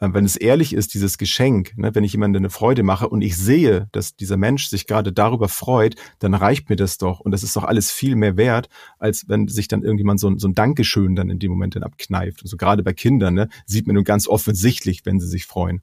[0.00, 3.36] wenn es ehrlich ist, dieses Geschenk, ne, wenn ich jemandem eine Freude mache und ich
[3.36, 7.20] sehe, dass dieser Mensch sich gerade darüber freut, dann reicht mir das doch.
[7.20, 10.38] Und das ist doch alles viel mehr wert, als wenn sich dann irgendjemand so ein,
[10.38, 12.42] so ein Dankeschön dann in dem Moment dann abkneift.
[12.42, 15.82] Also gerade bei Kindern ne, sieht man nur ganz offensichtlich, wenn sie sich freuen.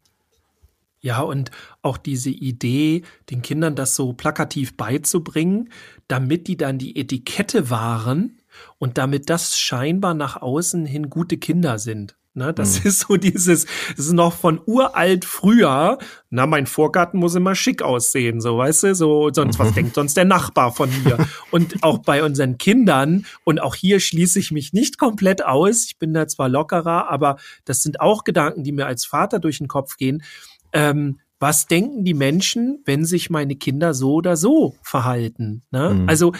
[1.01, 1.51] Ja, und
[1.83, 5.69] auch diese Idee, den Kindern das so plakativ beizubringen,
[6.07, 8.41] damit die dann die Etikette wahren
[8.79, 12.15] und damit das scheinbar nach außen hin gute Kinder sind.
[12.37, 12.87] Ne, das Mhm.
[12.89, 15.97] ist so dieses, das ist noch von uralt früher.
[16.29, 20.17] Na, mein Vorgarten muss immer schick aussehen, so, weißt du, so, sonst, was denkt sonst
[20.17, 21.17] der Nachbar von mir?
[21.51, 25.85] Und auch bei unseren Kindern, und auch hier schließe ich mich nicht komplett aus.
[25.85, 29.59] Ich bin da zwar lockerer, aber das sind auch Gedanken, die mir als Vater durch
[29.59, 30.21] den Kopf gehen
[30.73, 35.63] ähm, was denken die Menschen, wenn sich meine Kinder so oder so verhalten?
[35.71, 35.93] Ne?
[35.93, 36.09] Mhm.
[36.09, 36.33] Also,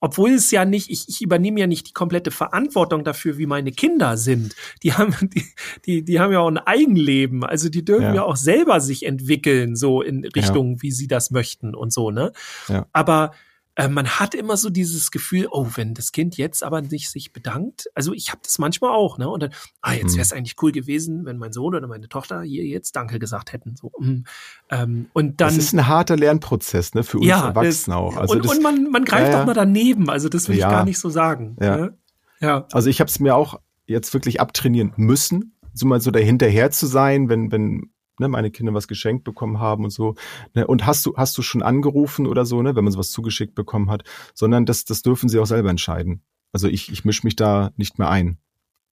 [0.00, 3.72] obwohl es ja nicht, ich, ich übernehme ja nicht die komplette Verantwortung dafür, wie meine
[3.72, 4.54] Kinder sind.
[4.82, 5.44] Die haben, die,
[5.86, 7.44] die, die haben ja auch ein Eigenleben.
[7.44, 8.22] Also die dürfen ja, Ja.
[8.24, 12.32] auch selber sich entwickeln, so in Richtung, wie sie das möchten und so, ne?
[12.68, 12.86] Ja.
[12.92, 13.32] Aber
[13.76, 17.32] äh, man hat immer so dieses Gefühl, oh, wenn das Kind jetzt aber nicht sich
[17.32, 19.28] bedankt, also ich habe das manchmal auch, ne?
[19.28, 20.16] Und dann, ah, jetzt Mhm.
[20.16, 23.52] wäre es eigentlich cool gewesen, wenn mein Sohn oder meine Tochter hier jetzt Danke gesagt
[23.52, 23.76] hätten.
[23.76, 24.24] So, mm.
[24.70, 28.16] ähm, und dann das ist ein harter Lernprozess, ne, für uns ja, Erwachsene auch.
[28.16, 29.42] Also und, das, und man, man greift Ja, ja.
[29.42, 30.10] auch mal daneben.
[30.10, 31.56] Also das will ich gar nicht so sagen.
[31.60, 31.76] Ja.
[31.76, 31.98] Ne?
[32.40, 32.66] ja.
[32.72, 36.86] Also ich habe es mir auch jetzt wirklich abtrainieren müssen, so mal so dahinterher zu
[36.86, 40.14] sein, wenn wenn ne, meine Kinder was geschenkt bekommen haben und so.
[40.54, 43.54] Ne, und hast du hast du schon angerufen oder so, ne, wenn man sowas zugeschickt
[43.54, 44.04] bekommen hat,
[44.34, 46.22] sondern das das dürfen sie auch selber entscheiden.
[46.52, 48.38] Also ich ich mische mich da nicht mehr ein.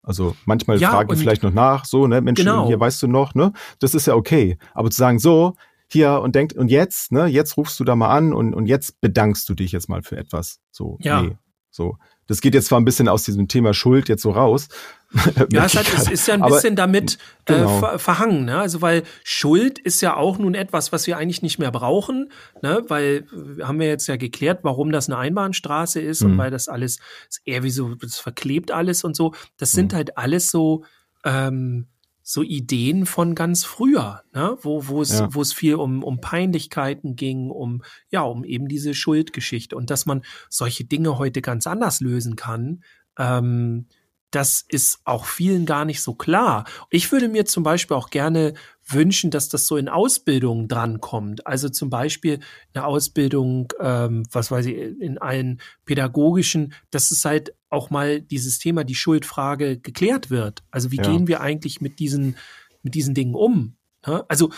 [0.02, 2.66] Also manchmal Ja, frage ich und- vielleicht noch nach, so ne, Mensch, Genau.
[2.66, 4.56] hier weißt du noch, ne, das ist ja okay.
[4.74, 5.54] Aber zu sagen so
[5.90, 9.00] hier und denkt und jetzt, ne, jetzt rufst du da mal an und und jetzt
[9.00, 10.60] bedankst du dich jetzt mal für etwas.
[10.70, 11.22] So, Ja.
[11.22, 11.36] nee,
[11.78, 11.96] so.
[12.26, 14.68] Das geht jetzt zwar ein bisschen aus diesem Thema Schuld jetzt so raus.
[15.50, 17.78] Ja, es, hat, es ist ja ein Aber- bisschen damit genau.
[17.78, 18.58] äh, ver verhangen, ne?
[18.58, 22.82] Also weil Schuld ist ja auch nun etwas, was wir eigentlich nicht mehr brauchen, ne?
[22.88, 23.24] Weil
[23.58, 26.38] äh, haben wir jetzt ja geklärt, warum das eine Einbahnstraße ist und Mhm.
[26.38, 26.98] weil das alles
[27.30, 29.32] ist eher wie so, das verklebt alles und so.
[29.56, 29.96] Das sind Mhm.
[29.96, 30.84] halt alles so
[31.24, 31.86] ähm,
[32.30, 34.58] so Ideen von ganz früher, ne?
[34.60, 35.28] wo wo es Ja.
[35.34, 40.04] wo es viel um um Peinlichkeiten ging, um ja um eben diese Schuldgeschichte und dass
[40.04, 42.84] man solche Dinge heute ganz anders lösen kann.
[43.18, 43.86] Ähm,
[44.30, 46.66] das ist auch vielen gar nicht so klar.
[46.90, 48.52] Ich würde mir zum Beispiel auch gerne
[48.90, 51.46] wünschen, dass das so in Ausbildungen drankommt.
[51.46, 52.40] Also zum Beispiel
[52.74, 58.58] eine Ausbildung, ähm, was weiß ich, in allen pädagogischen, dass es halt auch mal dieses
[58.58, 60.62] Thema, die Schuldfrage geklärt wird.
[60.70, 61.02] Also wie Ja.
[61.02, 62.36] gehen wir eigentlich mit diesen,
[62.82, 63.76] mit diesen Dingen um?
[64.06, 64.24] Ja?
[64.28, 64.50] Also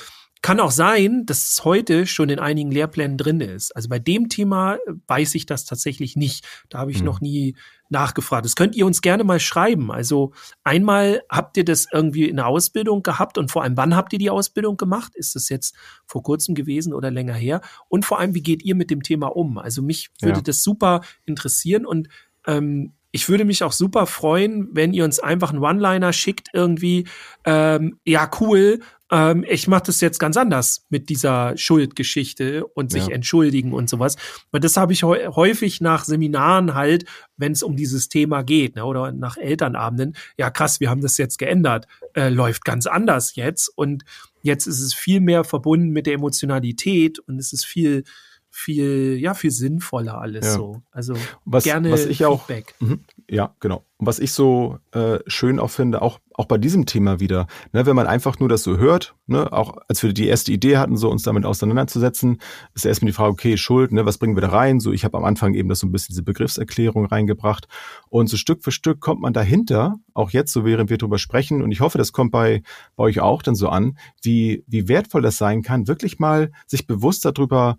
[0.42, 3.76] kann auch sein, dass es heute schon in einigen Lehrplänen drin ist.
[3.76, 6.46] Also bei dem Thema äh, weiß ich das tatsächlich nicht.
[6.70, 7.04] Da habe ich Hm.
[7.04, 7.56] noch nie
[7.90, 8.44] nachgefragt.
[8.44, 9.90] Das könnt ihr uns gerne mal schreiben.
[9.92, 10.32] Also
[10.64, 14.18] einmal habt ihr das irgendwie in der Ausbildung gehabt und vor allem wann habt ihr
[14.18, 15.14] die Ausbildung gemacht?
[15.14, 15.74] Ist das jetzt
[16.06, 17.60] vor kurzem gewesen oder länger her?
[17.88, 19.58] Und vor allem, wie geht ihr mit dem Thema um?
[19.58, 20.42] Also mich würde Ja.
[20.42, 22.08] das super interessieren und
[22.46, 27.06] ähm, ich würde mich auch super freuen, wenn ihr uns einfach einen One-Liner schickt irgendwie.
[27.44, 28.80] Ähm, ja, cool.
[29.12, 33.12] Ähm, ich mache das jetzt ganz anders mit dieser Schuldgeschichte und sich Ja.
[33.14, 34.16] entschuldigen und sowas.
[34.52, 37.04] Weil das habe ich häu- häufig nach Seminaren halt,
[37.36, 40.14] wenn es um dieses Thema geht, ne, oder nach Elternabenden.
[40.38, 41.86] Ja, krass, wir haben das jetzt geändert.
[42.14, 43.68] Äh, läuft ganz anders jetzt.
[43.76, 44.04] Und
[44.42, 48.04] jetzt ist es viel mehr verbunden mit der Emotionalität und es ist viel,
[48.50, 50.52] viel, ja, viel sinnvoller alles Ja.
[50.52, 50.82] so.
[50.90, 52.74] Also Was, gerne was ich auch, Feedback.
[52.80, 53.00] Mhm.
[53.28, 53.84] Ja, genau.
[53.96, 57.86] Und was ich so äh, schön auch finde, auch, auch bei diesem Thema wieder, ne,
[57.86, 60.96] wenn man einfach nur das so hört, ne, auch als wir die erste Idee hatten,
[60.96, 62.40] so uns damit auseinanderzusetzen,
[62.74, 64.80] ist erstmal die Frage, okay, Schuld, ne, was bringen wir da rein?
[64.80, 67.68] So, ich habe am Anfang eben das so ein bisschen diese Begriffserklärung reingebracht.
[68.08, 71.62] Und so Stück für Stück kommt man dahinter, auch jetzt, so während wir drüber sprechen,
[71.62, 72.62] und ich hoffe, das kommt bei,
[72.96, 76.86] bei euch auch dann so an, wie, wie wertvoll das sein kann, wirklich mal sich
[76.86, 77.76] bewusst darüber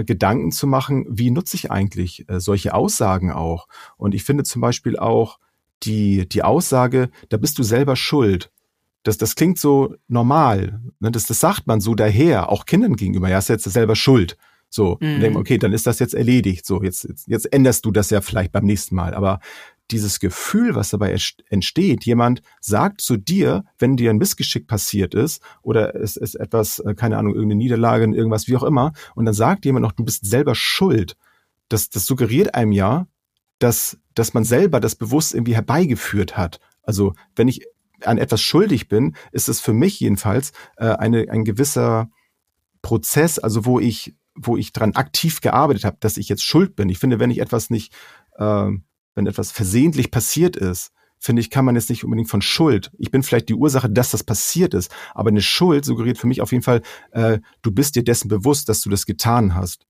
[0.00, 3.68] äh, Gedanken zu machen, wie nutze ich eigentlich äh, solche Aussagen auch.
[3.96, 5.38] Und ich finde zum Beispiel auch
[5.82, 8.50] die, die Aussage, da bist du selber schuld.
[9.02, 10.80] Das, das klingt so normal.
[11.00, 11.10] Ne?
[11.10, 13.28] Das, das sagt man so daher, auch Kindern gegenüber.
[13.28, 14.36] Ja, ist jetzt selber schuld.
[14.68, 15.14] So, Mhm.
[15.14, 16.64] und denken, okay, dann ist das jetzt erledigt.
[16.64, 19.12] So, jetzt, jetzt, jetzt änderst du das ja vielleicht beim nächsten Mal.
[19.12, 19.40] Aber
[19.92, 25.14] dieses Gefühl, was dabei ent- entsteht, jemand sagt zu dir, wenn dir ein Missgeschick passiert
[25.14, 29.26] ist oder es ist etwas, äh, keine Ahnung, irgendeine Niederlage, irgendwas, wie auch immer, und
[29.26, 31.16] dann sagt jemand noch, du bist selber schuld.
[31.68, 33.06] Das, das suggeriert einem ja,
[33.58, 36.58] dass, dass man selber das bewusst irgendwie herbeigeführt hat.
[36.82, 37.64] Also wenn ich
[38.04, 42.10] an etwas schuldig bin, ist es für mich jedenfalls äh, eine, ein gewisser
[42.82, 46.88] Prozess, also wo ich, wo ich dran aktiv gearbeitet habe, dass ich jetzt schuld bin.
[46.88, 47.94] Ich finde, wenn ich etwas nicht,
[48.38, 48.70] äh,
[49.14, 52.90] wenn etwas versehentlich passiert ist, finde ich, kann man jetzt nicht unbedingt von Schuld.
[52.98, 56.40] Ich bin vielleicht die Ursache, dass das passiert ist, aber eine Schuld suggeriert für mich
[56.40, 59.86] auf jeden Fall, äh, du bist dir dessen bewusst, dass du das getan hast.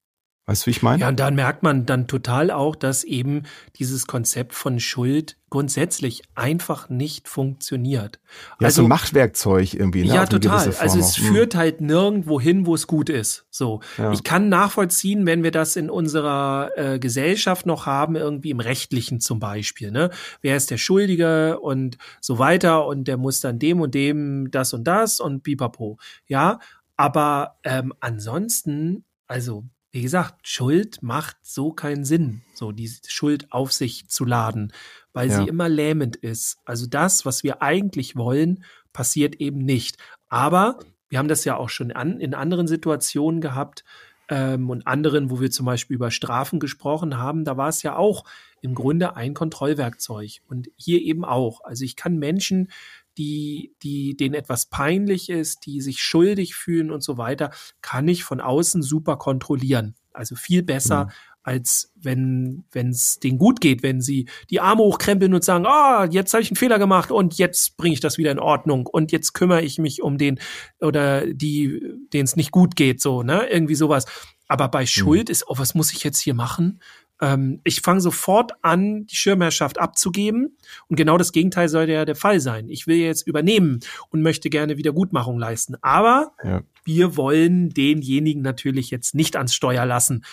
[0.46, 1.02] Weißt du, wie ich meine?
[1.02, 3.44] Ja, und dann merkt man dann total auch, dass eben
[3.76, 8.18] dieses Konzept von Schuld grundsätzlich einfach nicht funktioniert.
[8.58, 10.14] Ja, ist so Machtwerkzeug irgendwie, ne?
[10.14, 10.74] Ja, total.
[10.80, 11.18] Also es auch.
[11.20, 11.26] Mhm.
[11.26, 13.46] führt halt nirgendwo hin, wo es gut ist.
[13.50, 13.82] So.
[13.98, 14.10] Ja.
[14.10, 19.20] Ich kann nachvollziehen, wenn wir das in unserer äh, Gesellschaft noch haben, irgendwie im Rechtlichen
[19.20, 20.10] zum Beispiel, ne?
[20.40, 24.72] Wer ist der Schuldige und so weiter und der muss dann dem und dem das
[24.72, 25.98] und das und pipapo.
[26.26, 26.58] Ja,
[26.96, 33.72] aber ähm, ansonsten, also wie gesagt, Schuld macht so keinen Sinn, so die Schuld auf
[33.72, 34.72] sich zu laden,
[35.12, 35.36] weil Ja.
[35.36, 36.58] sie immer lähmend ist.
[36.64, 39.98] Also das, was wir eigentlich wollen, passiert eben nicht.
[40.28, 40.78] Aber
[41.10, 43.84] wir haben das ja auch schon an, in anderen Situationen gehabt
[44.28, 47.96] ähm, und anderen, wo wir zum Beispiel über Strafen gesprochen haben, da war es ja
[47.96, 48.24] auch
[48.62, 50.40] im Grunde ein Kontrollwerkzeug.
[50.48, 51.62] Und hier eben auch.
[51.64, 52.70] Also ich kann Menschen,
[53.18, 58.24] die, die, denen etwas peinlich ist, die sich schuldig fühlen und so weiter, kann ich
[58.24, 59.94] von außen super kontrollieren.
[60.12, 61.10] Also viel besser, Mhm.
[61.42, 66.32] als wenn es denen gut geht, wenn sie die Arme hochkrempeln und sagen, ah, jetzt
[66.34, 69.32] habe ich einen Fehler gemacht und jetzt bringe ich das wieder in Ordnung und jetzt
[69.32, 70.38] kümmere ich mich um den
[70.80, 71.80] oder die,
[72.12, 73.46] denen es nicht gut geht, so, ne?
[73.50, 74.04] Irgendwie sowas.
[74.48, 76.80] Aber bei Schuld ist, oh, was muss ich jetzt hier machen?
[77.20, 80.56] Ähm, ich fange sofort an, die Schirmherrschaft abzugeben.
[80.88, 82.68] Und genau das Gegenteil soll ja der Fall sein.
[82.68, 85.76] Ich will jetzt übernehmen und möchte gerne Wiedergutmachung leisten.
[85.82, 86.62] Aber Ja.
[86.84, 90.24] Wir wollen denjenigen natürlich jetzt nicht ans Steuer lassen,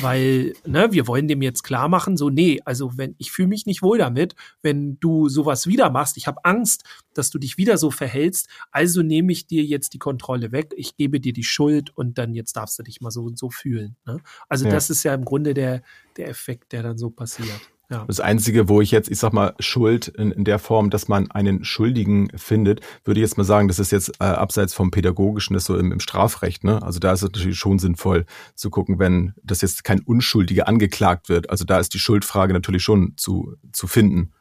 [0.00, 3.66] weil ne, wir wollen dem jetzt klar machen, so nee, also wenn ich fühle mich
[3.66, 7.78] nicht wohl damit, wenn du sowas wieder machst, ich habe Angst, dass du dich wieder
[7.78, 11.96] so verhältst, also nehme ich dir jetzt die Kontrolle weg, ich gebe dir die Schuld
[11.96, 13.96] und dann jetzt darfst du dich mal so und so fühlen.
[14.06, 14.20] Ne?
[14.48, 14.72] Also Ja.
[14.72, 15.82] das ist ja im Grunde der
[16.16, 17.60] der Effekt, der dann so passiert.
[17.90, 18.04] Ja.
[18.06, 21.30] Das Einzige, wo ich jetzt, ich sag mal, Schuld in, in der Form, dass man
[21.30, 25.54] einen Schuldigen findet, würde ich jetzt mal sagen, das ist jetzt äh, abseits vom Pädagogischen,
[25.54, 26.82] das so im, im Strafrecht, ne?
[26.82, 31.30] Also da ist es natürlich schon sinnvoll zu gucken, wenn das jetzt kein Unschuldiger angeklagt
[31.30, 31.48] wird.
[31.48, 34.32] Also da ist die Schuldfrage natürlich schon zu, zu finden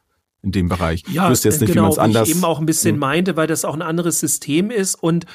[0.42, 1.04] in dem Bereich.
[1.10, 2.28] Ja, ich wüsste jetzt nicht, genau, wie man es anders.
[2.28, 3.00] ich eben auch ein bisschen Hm.
[3.00, 5.26] meinte, weil das auch ein anderes System ist und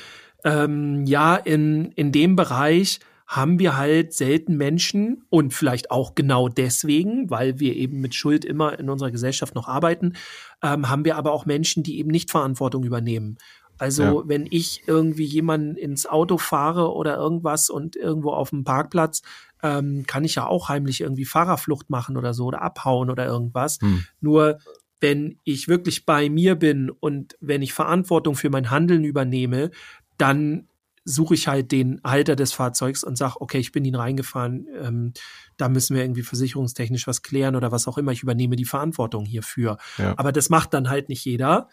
[0.44, 3.01] ähm, ja, in, in dem Bereich
[3.35, 8.45] haben wir halt selten Menschen und vielleicht auch genau deswegen, weil wir eben mit Schuld
[8.45, 10.12] immer in unserer Gesellschaft noch arbeiten,
[10.62, 13.38] ähm, haben wir aber auch Menschen, die eben nicht Verantwortung übernehmen.
[13.79, 14.23] Also Ja.
[14.27, 19.23] wenn ich irgendwie jemanden ins Auto fahre oder irgendwas und irgendwo auf dem Parkplatz,
[19.62, 23.79] ähm, kann ich ja auch heimlich irgendwie Fahrerflucht machen oder so oder abhauen oder irgendwas.
[23.81, 24.05] Hm.
[24.21, 24.59] Nur
[25.01, 29.71] wenn ich wirklich bei mir bin und wenn ich Verantwortung für mein Handeln übernehme,
[30.18, 30.68] dann
[31.05, 35.12] suche ich halt den Halter des Fahrzeugs und sage, okay, ich bin ihn reingefahren, ähm,
[35.57, 38.12] da müssen wir irgendwie versicherungstechnisch was klären oder was auch immer.
[38.12, 39.79] Ich übernehme die Verantwortung hierfür.
[39.99, 40.15] Ja.
[40.17, 41.69] Aber das macht dann halt nicht jeder.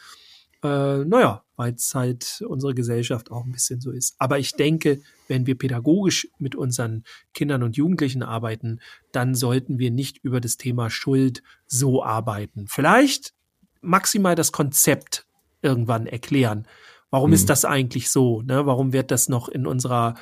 [0.62, 4.15] Äh, naja, weil es halt unsere Gesellschaft auch ein bisschen so ist.
[4.18, 8.80] Aber ich denke, wenn wir pädagogisch mit unseren Kindern und Jugendlichen arbeiten,
[9.12, 12.68] dann sollten wir nicht über das Thema Schuld so arbeiten.
[12.68, 13.34] Vielleicht
[13.82, 15.26] maximal das Konzept
[15.62, 16.68] irgendwann erklären.
[17.12, 17.36] Warum Mhm.
[17.36, 18.41] ist das eigentlich so?
[18.41, 18.65] Ne?
[18.65, 20.15] Warum wird das noch in unserer,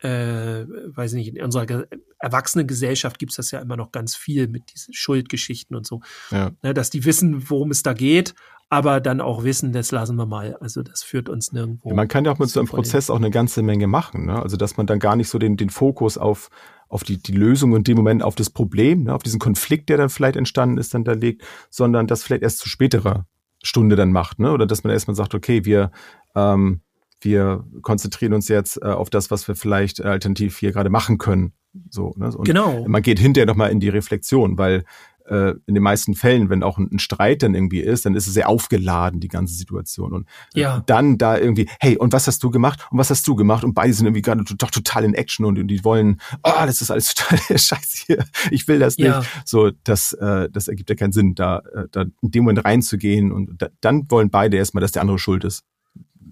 [0.00, 1.86] äh, weiß nicht, in unserer ge
[2.18, 6.50] erwachsenen Gesellschaft gibt's das ja immer noch ganz viel mit diesen Schuldgeschichten und so Ja.
[6.62, 8.34] ne, dass die wissen, worum es da geht,
[8.70, 10.56] aber dann auch wissen, das lassen wir mal.
[10.60, 11.94] Also das führt uns nirgendwo.
[11.94, 12.68] Man kann ja auch mit so einem.
[12.68, 14.26] Prozess auch eine ganze Menge machen.
[14.26, 14.42] Ne?
[14.42, 16.48] Also dass man dann gar nicht so den, den Fokus auf,
[16.88, 19.14] auf die, die Lösung und dem Moment auf das Problem, ne?
[19.14, 22.58] auf diesen Konflikt, der dann vielleicht entstanden ist, dann da legt, sondern das vielleicht erst
[22.58, 23.26] zu späterer
[23.66, 24.38] Stunde dann macht.
[24.38, 24.52] Ne?
[24.52, 25.90] Oder dass man erstmal sagt, okay, wir,
[26.34, 26.80] ähm,
[27.20, 31.18] wir konzentrieren uns jetzt äh, auf das, was wir vielleicht äh, alternativ hier gerade machen
[31.18, 31.52] können.
[31.90, 32.34] So, ne?
[32.34, 32.84] Und Genau.
[32.88, 34.84] man geht hinterher nochmal in die Reflexion, weil
[35.28, 38.26] äh, in den meisten Fällen, wenn auch ein, ein Streit dann irgendwie ist, dann ist
[38.26, 40.12] es sehr aufgeladen, die ganze Situation.
[40.12, 40.82] Und Ja.
[40.86, 42.86] dann da irgendwie, hey, und was hast du gemacht?
[42.90, 43.64] Und was hast du gemacht?
[43.64, 46.80] Und beide sind irgendwie gerade doch total in Action und, und die wollen, ah, das
[46.80, 48.24] ist alles total scheiße hier.
[48.50, 49.06] Ich will das nicht.
[49.06, 49.22] Ja.
[49.44, 53.32] So, das, äh, das ergibt ja keinen Sinn, da, äh, da in dem Moment reinzugehen
[53.32, 55.64] und da, dann wollen beide erstmal, dass der andere schuld ist.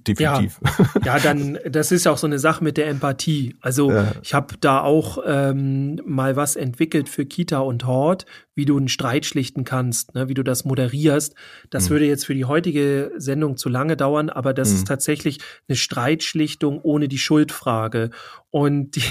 [0.06, 0.60] Definitiv.
[1.04, 3.56] Ja, dann, das ist ja auch so eine Sache mit der Empathie.
[3.60, 4.12] Also Ja.
[4.22, 8.88] ich habe da auch ähm, mal was entwickelt für Kita und Hort, wie du einen
[8.88, 11.34] Streit schlichten kannst, ne, wie du das moderierst.
[11.70, 11.90] Das Mhm.
[11.94, 14.76] würde jetzt für die heutige Sendung zu lange dauern, aber das Mhm.
[14.76, 15.38] ist tatsächlich
[15.68, 18.10] eine Streitschlichtung ohne die Schuldfrage.
[18.50, 19.02] Und die,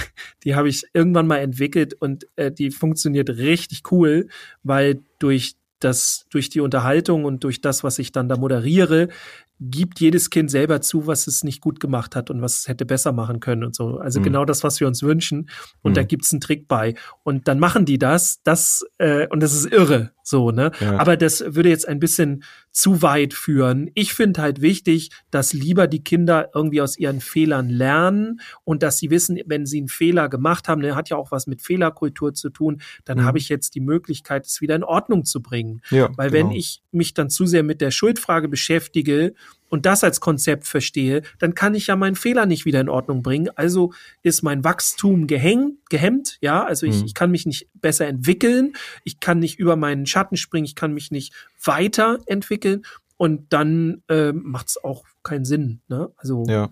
[0.43, 4.27] die habe ich irgendwann mal entwickelt und äh, die funktioniert richtig cool,
[4.63, 9.09] weil durch das, durch die Unterhaltung und durch das, was ich dann da moderiere,
[9.59, 12.85] gibt jedes Kind selber zu, was es nicht gut gemacht hat und was es hätte
[12.85, 13.97] besser machen können und so.
[13.97, 14.23] Also Mhm.
[14.23, 15.49] genau das, was wir uns wünschen.
[15.81, 16.07] Und da Mhm.
[16.07, 16.95] gibt's einen Trick bei.
[17.23, 20.71] Und dann machen die das, das, äh, und das ist irre, so, ne?
[20.79, 20.97] Ja.
[20.99, 23.91] Aber das würde jetzt ein bisschen zu weit führen.
[23.93, 28.97] Ich finde halt wichtig, dass lieber die Kinder irgendwie aus ihren Fehlern lernen und dass
[28.97, 32.33] sie wissen, wenn sie einen Fehler gemacht haben, der hat ja auch was mit Fehlerkultur
[32.33, 33.23] zu tun, dann Mhm.
[33.25, 35.81] habe ich jetzt die Möglichkeit, es wieder in Ordnung zu bringen.
[35.91, 36.49] Ja, Weil genau.
[36.49, 39.33] wenn ich mich dann zu sehr mit der Schuldfrage beschäftige
[39.73, 43.23] und das als Konzept verstehe, dann kann ich ja meinen Fehler nicht wieder in Ordnung
[43.23, 43.49] bringen.
[43.55, 47.05] Also ist mein Wachstum gehäng, gehemmt, ja, also ich, Mhm.
[47.05, 50.93] ich kann mich nicht besser entwickeln, ich kann nicht über meinen Schatten springen, ich kann
[50.93, 51.33] mich nicht
[51.63, 52.85] weiterentwickeln
[53.17, 55.81] und dann äh, macht es auch keinen Sinn.
[55.87, 56.11] Ne?
[56.17, 56.69] Also ja.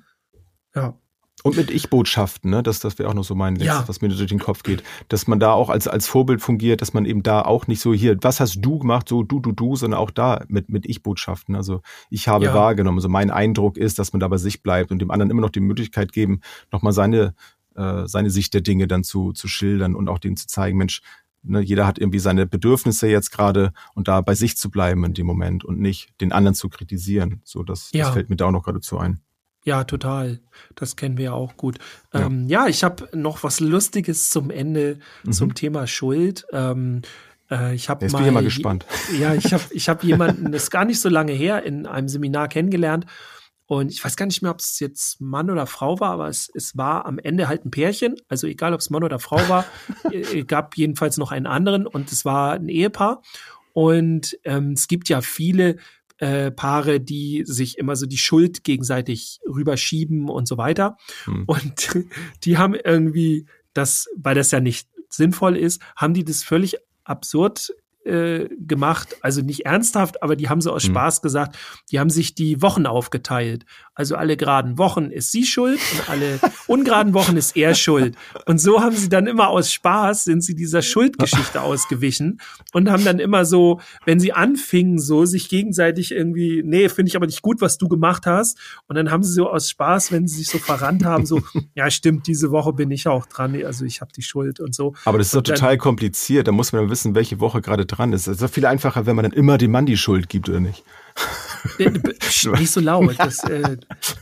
[0.76, 0.96] Ja.
[1.44, 2.62] Und mit Ich-Botschaften, ne?
[2.64, 3.88] das, das wäre auch noch so mein letztes, Ja.
[3.88, 6.94] was mir durch den Kopf geht, dass man da auch als, als Vorbild fungiert, dass
[6.94, 9.76] man eben da auch nicht so hier, was hast du gemacht, so du, du, du,
[9.76, 11.56] sondern auch da mit, mit Ich-Botschaften.
[11.56, 12.54] Also ich habe Ja.
[12.54, 12.98] wahrgenommen.
[13.00, 15.50] Also mein Eindruck ist, dass man da bei sich bleibt und dem anderen immer noch
[15.50, 17.34] die Möglichkeit geben, nochmal seine,
[17.76, 21.02] äh, seine Sicht der Dinge dann zu, zu schildern und auch denen zu zeigen, Mensch,
[21.44, 25.14] ne, jeder hat irgendwie seine Bedürfnisse jetzt gerade und da bei sich zu bleiben in
[25.16, 27.42] dem Moment und nicht den anderen zu kritisieren.
[27.44, 28.06] So, das, Ja.
[28.06, 29.22] das fällt mir da auch noch geradezu ein.
[29.64, 30.40] Ja, total.
[30.76, 31.78] Das kennen wir ja auch gut.
[32.14, 32.26] Ja.
[32.26, 36.46] Ähm, ja, ich habe noch was Lustiges zum Ende zum Thema Schuld.
[36.52, 37.04] Ähm,
[37.52, 38.86] äh, ich habe mal, bin ich mal gespannt.
[39.20, 42.08] Ja, ich habe ich hab jemanden, das ist gar nicht so lange her, in einem
[42.08, 43.06] Seminar kennengelernt.
[43.68, 46.52] Und ich weiß gar nicht mehr, ob es jetzt Mann oder Frau war, aber es,
[46.54, 48.16] es war am Ende halt ein Pärchen.
[48.28, 49.66] Also egal, ob es Mann oder Frau war,
[50.12, 53.22] äh, gab jedenfalls noch einen anderen und es war ein Ehepaar.
[53.74, 55.78] Und ähm, es gibt ja viele
[56.22, 60.98] äh, Paare, die sich immer so die Schuld gegenseitig rüberschieben und so weiter.
[61.26, 61.44] Hm.
[61.48, 61.90] Und
[62.44, 67.74] die haben irgendwie das, weil das ja nicht sinnvoll ist, haben die das völlig absurd
[68.06, 70.92] äh, gemacht, also nicht ernsthaft, aber die haben so aus Hm.
[70.92, 71.56] Spaß gesagt,
[71.92, 73.66] die haben sich die Wochen aufgeteilt.
[73.94, 78.16] Also alle geraden Wochen ist sie schuld und alle ungeraden Wochen ist er schuld.
[78.46, 82.40] Und so haben sie dann immer aus Spaß, sind sie dieser Schuldgeschichte ausgewichen
[82.74, 87.16] und haben dann immer so, wenn sie anfingen, so sich gegenseitig irgendwie, nee, finde ich
[87.16, 88.58] aber nicht gut, was du gemacht hast.
[88.88, 91.42] Und dann haben sie so aus Spaß, wenn sie sich so verrannt haben, so,
[91.76, 94.96] ja, stimmt, diese Woche bin ich auch dran, also ich habe die Schuld und so.
[95.06, 96.48] Aber das ist doch total kompliziert.
[96.48, 98.28] Da muss man dann wissen, welche Woche gerade dran ist.
[98.28, 100.60] Es ist doch viel einfacher, wenn man dann immer dem Mann die Schuld gibt, oder
[100.60, 100.84] nicht?
[101.78, 103.16] Nicht so laut.
[103.20, 103.78] Das, äh,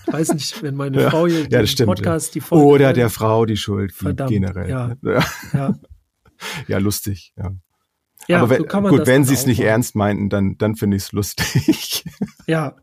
[0.07, 1.09] ich weiß nicht, wenn meine Ja.
[1.09, 4.31] Frau hier Ja, den stimmt, Podcast die Folge Oder der Frau die Schuld gibt, Verdammt,
[4.31, 4.69] generell.
[4.69, 4.95] ja.
[5.01, 5.75] Ja, Ja,
[6.67, 7.33] ja lustig.
[7.37, 7.51] Ja.
[8.27, 11.03] ja Aber wenn, so gut, wenn sie es nicht ernst meinten, dann, dann finde ich
[11.03, 12.03] es lustig.
[12.47, 12.75] Ja.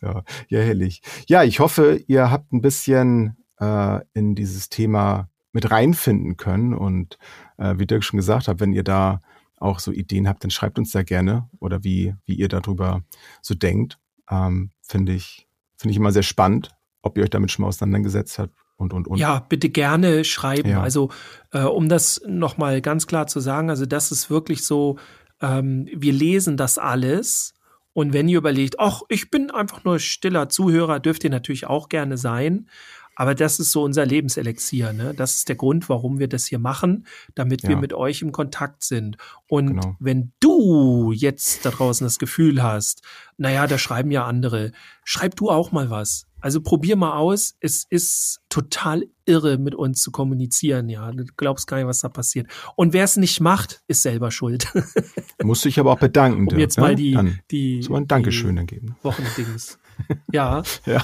[0.00, 1.02] ja, ja, herrlich.
[1.26, 6.74] Ja, ich hoffe, ihr habt ein bisschen äh, in dieses Thema mit reinfinden können.
[6.74, 7.16] Und
[7.56, 9.22] äh, wie Dirk schon gesagt hat, wenn ihr da
[9.56, 13.02] auch so Ideen habt, dann schreibt uns da gerne oder wie, wie ihr darüber
[13.40, 13.98] so denkt.
[14.30, 15.48] Ähm, Finde ich,
[15.78, 19.08] finde ich immer sehr spannend, ob ihr euch damit schon mal auseinandergesetzt habt und, und,
[19.08, 19.16] und.
[19.16, 20.68] Ja, bitte gerne schreiben.
[20.68, 20.82] Ja.
[20.82, 21.10] Also,
[21.52, 24.98] äh, um das nochmal ganz klar zu sagen, also das ist wirklich so,
[25.40, 27.54] ähm, wir lesen das alles.
[27.94, 31.88] Und wenn ihr überlegt, ach, ich bin einfach nur stiller Zuhörer, dürft ihr natürlich auch
[31.88, 32.68] gerne sein.
[33.16, 34.92] Aber das ist so unser Lebenselixier.
[34.92, 35.14] Ne?
[35.14, 37.76] Das ist der Grund, warum wir das hier machen, damit wir Ja.
[37.80, 39.16] mit euch im Kontakt sind.
[39.48, 39.96] Und Genau.
[39.98, 43.02] wenn du jetzt da draußen das Gefühl hast,
[43.38, 46.26] naja, da schreiben ja andere, schreib du auch mal was.
[46.40, 47.56] Also probier mal aus.
[47.60, 50.88] Es ist total irre, mit uns zu kommunizieren.
[50.88, 52.48] Ja, du glaubst gar nicht, was da passiert.
[52.76, 54.68] Und wer es nicht macht, ist selber schuld.
[55.42, 56.46] Musst dich aber auch bedanken.
[56.52, 56.82] um jetzt ne?
[56.82, 58.94] mal die, Dann die, so ein Dankeschön dann geben.
[59.00, 59.78] die Wochendings.
[60.30, 61.02] Ja, Ja.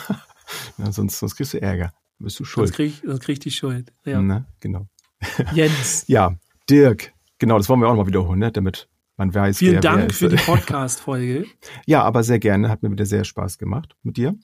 [0.78, 1.92] ja sonst, sonst kriegst du Ärger.
[2.22, 2.72] Bist du sonst schuld.
[2.72, 3.92] krieg, ich- sonst krieg ich die Schuld.
[4.04, 4.20] Ja.
[4.20, 4.46] Ne?
[4.60, 4.86] Genau.
[5.54, 6.34] Jens, Ja,
[6.68, 7.12] Dirk.
[7.38, 8.52] Genau, das wollen wir auch noch mal wiederholen, ne?
[8.52, 10.18] damit man weiß, vielen wer, wer Dank ist.
[10.18, 11.46] für die Podcast-Folge.
[11.86, 12.68] Ja, aber sehr gerne.
[12.68, 14.34] Hat mir wieder sehr Spaß gemacht mit dir.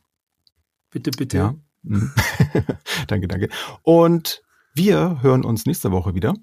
[0.91, 1.37] Bitte, bitte.
[1.37, 1.55] Ja.
[1.83, 2.13] Mhm.
[3.07, 3.49] danke, danke.
[3.83, 4.43] Und
[4.75, 6.35] wir hören uns nächste Woche wieder.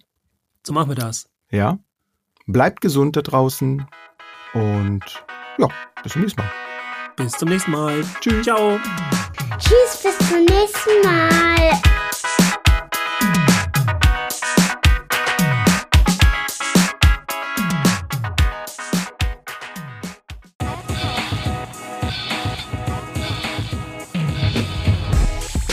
[0.66, 1.30] So machen wir das.
[1.52, 1.78] Ja.
[2.48, 3.86] Bleibt gesund da draußen.
[4.54, 5.04] Und
[5.58, 5.68] ja,
[6.04, 6.52] bis zum nächsten Mal.
[7.18, 8.04] Bis zum nächsten Mal.
[8.22, 8.44] Tschüss.
[8.46, 8.80] Ciao.
[9.58, 11.72] Tschüss, bis zum nächsten Mal.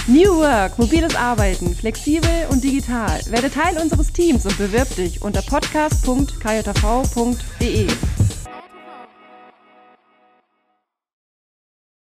[0.06, 3.20] New Work, mobiles Arbeiten, flexibel und digital.
[3.30, 7.86] Werde Teil unseres Teams und bewirb dich unter podcast.kjv.de.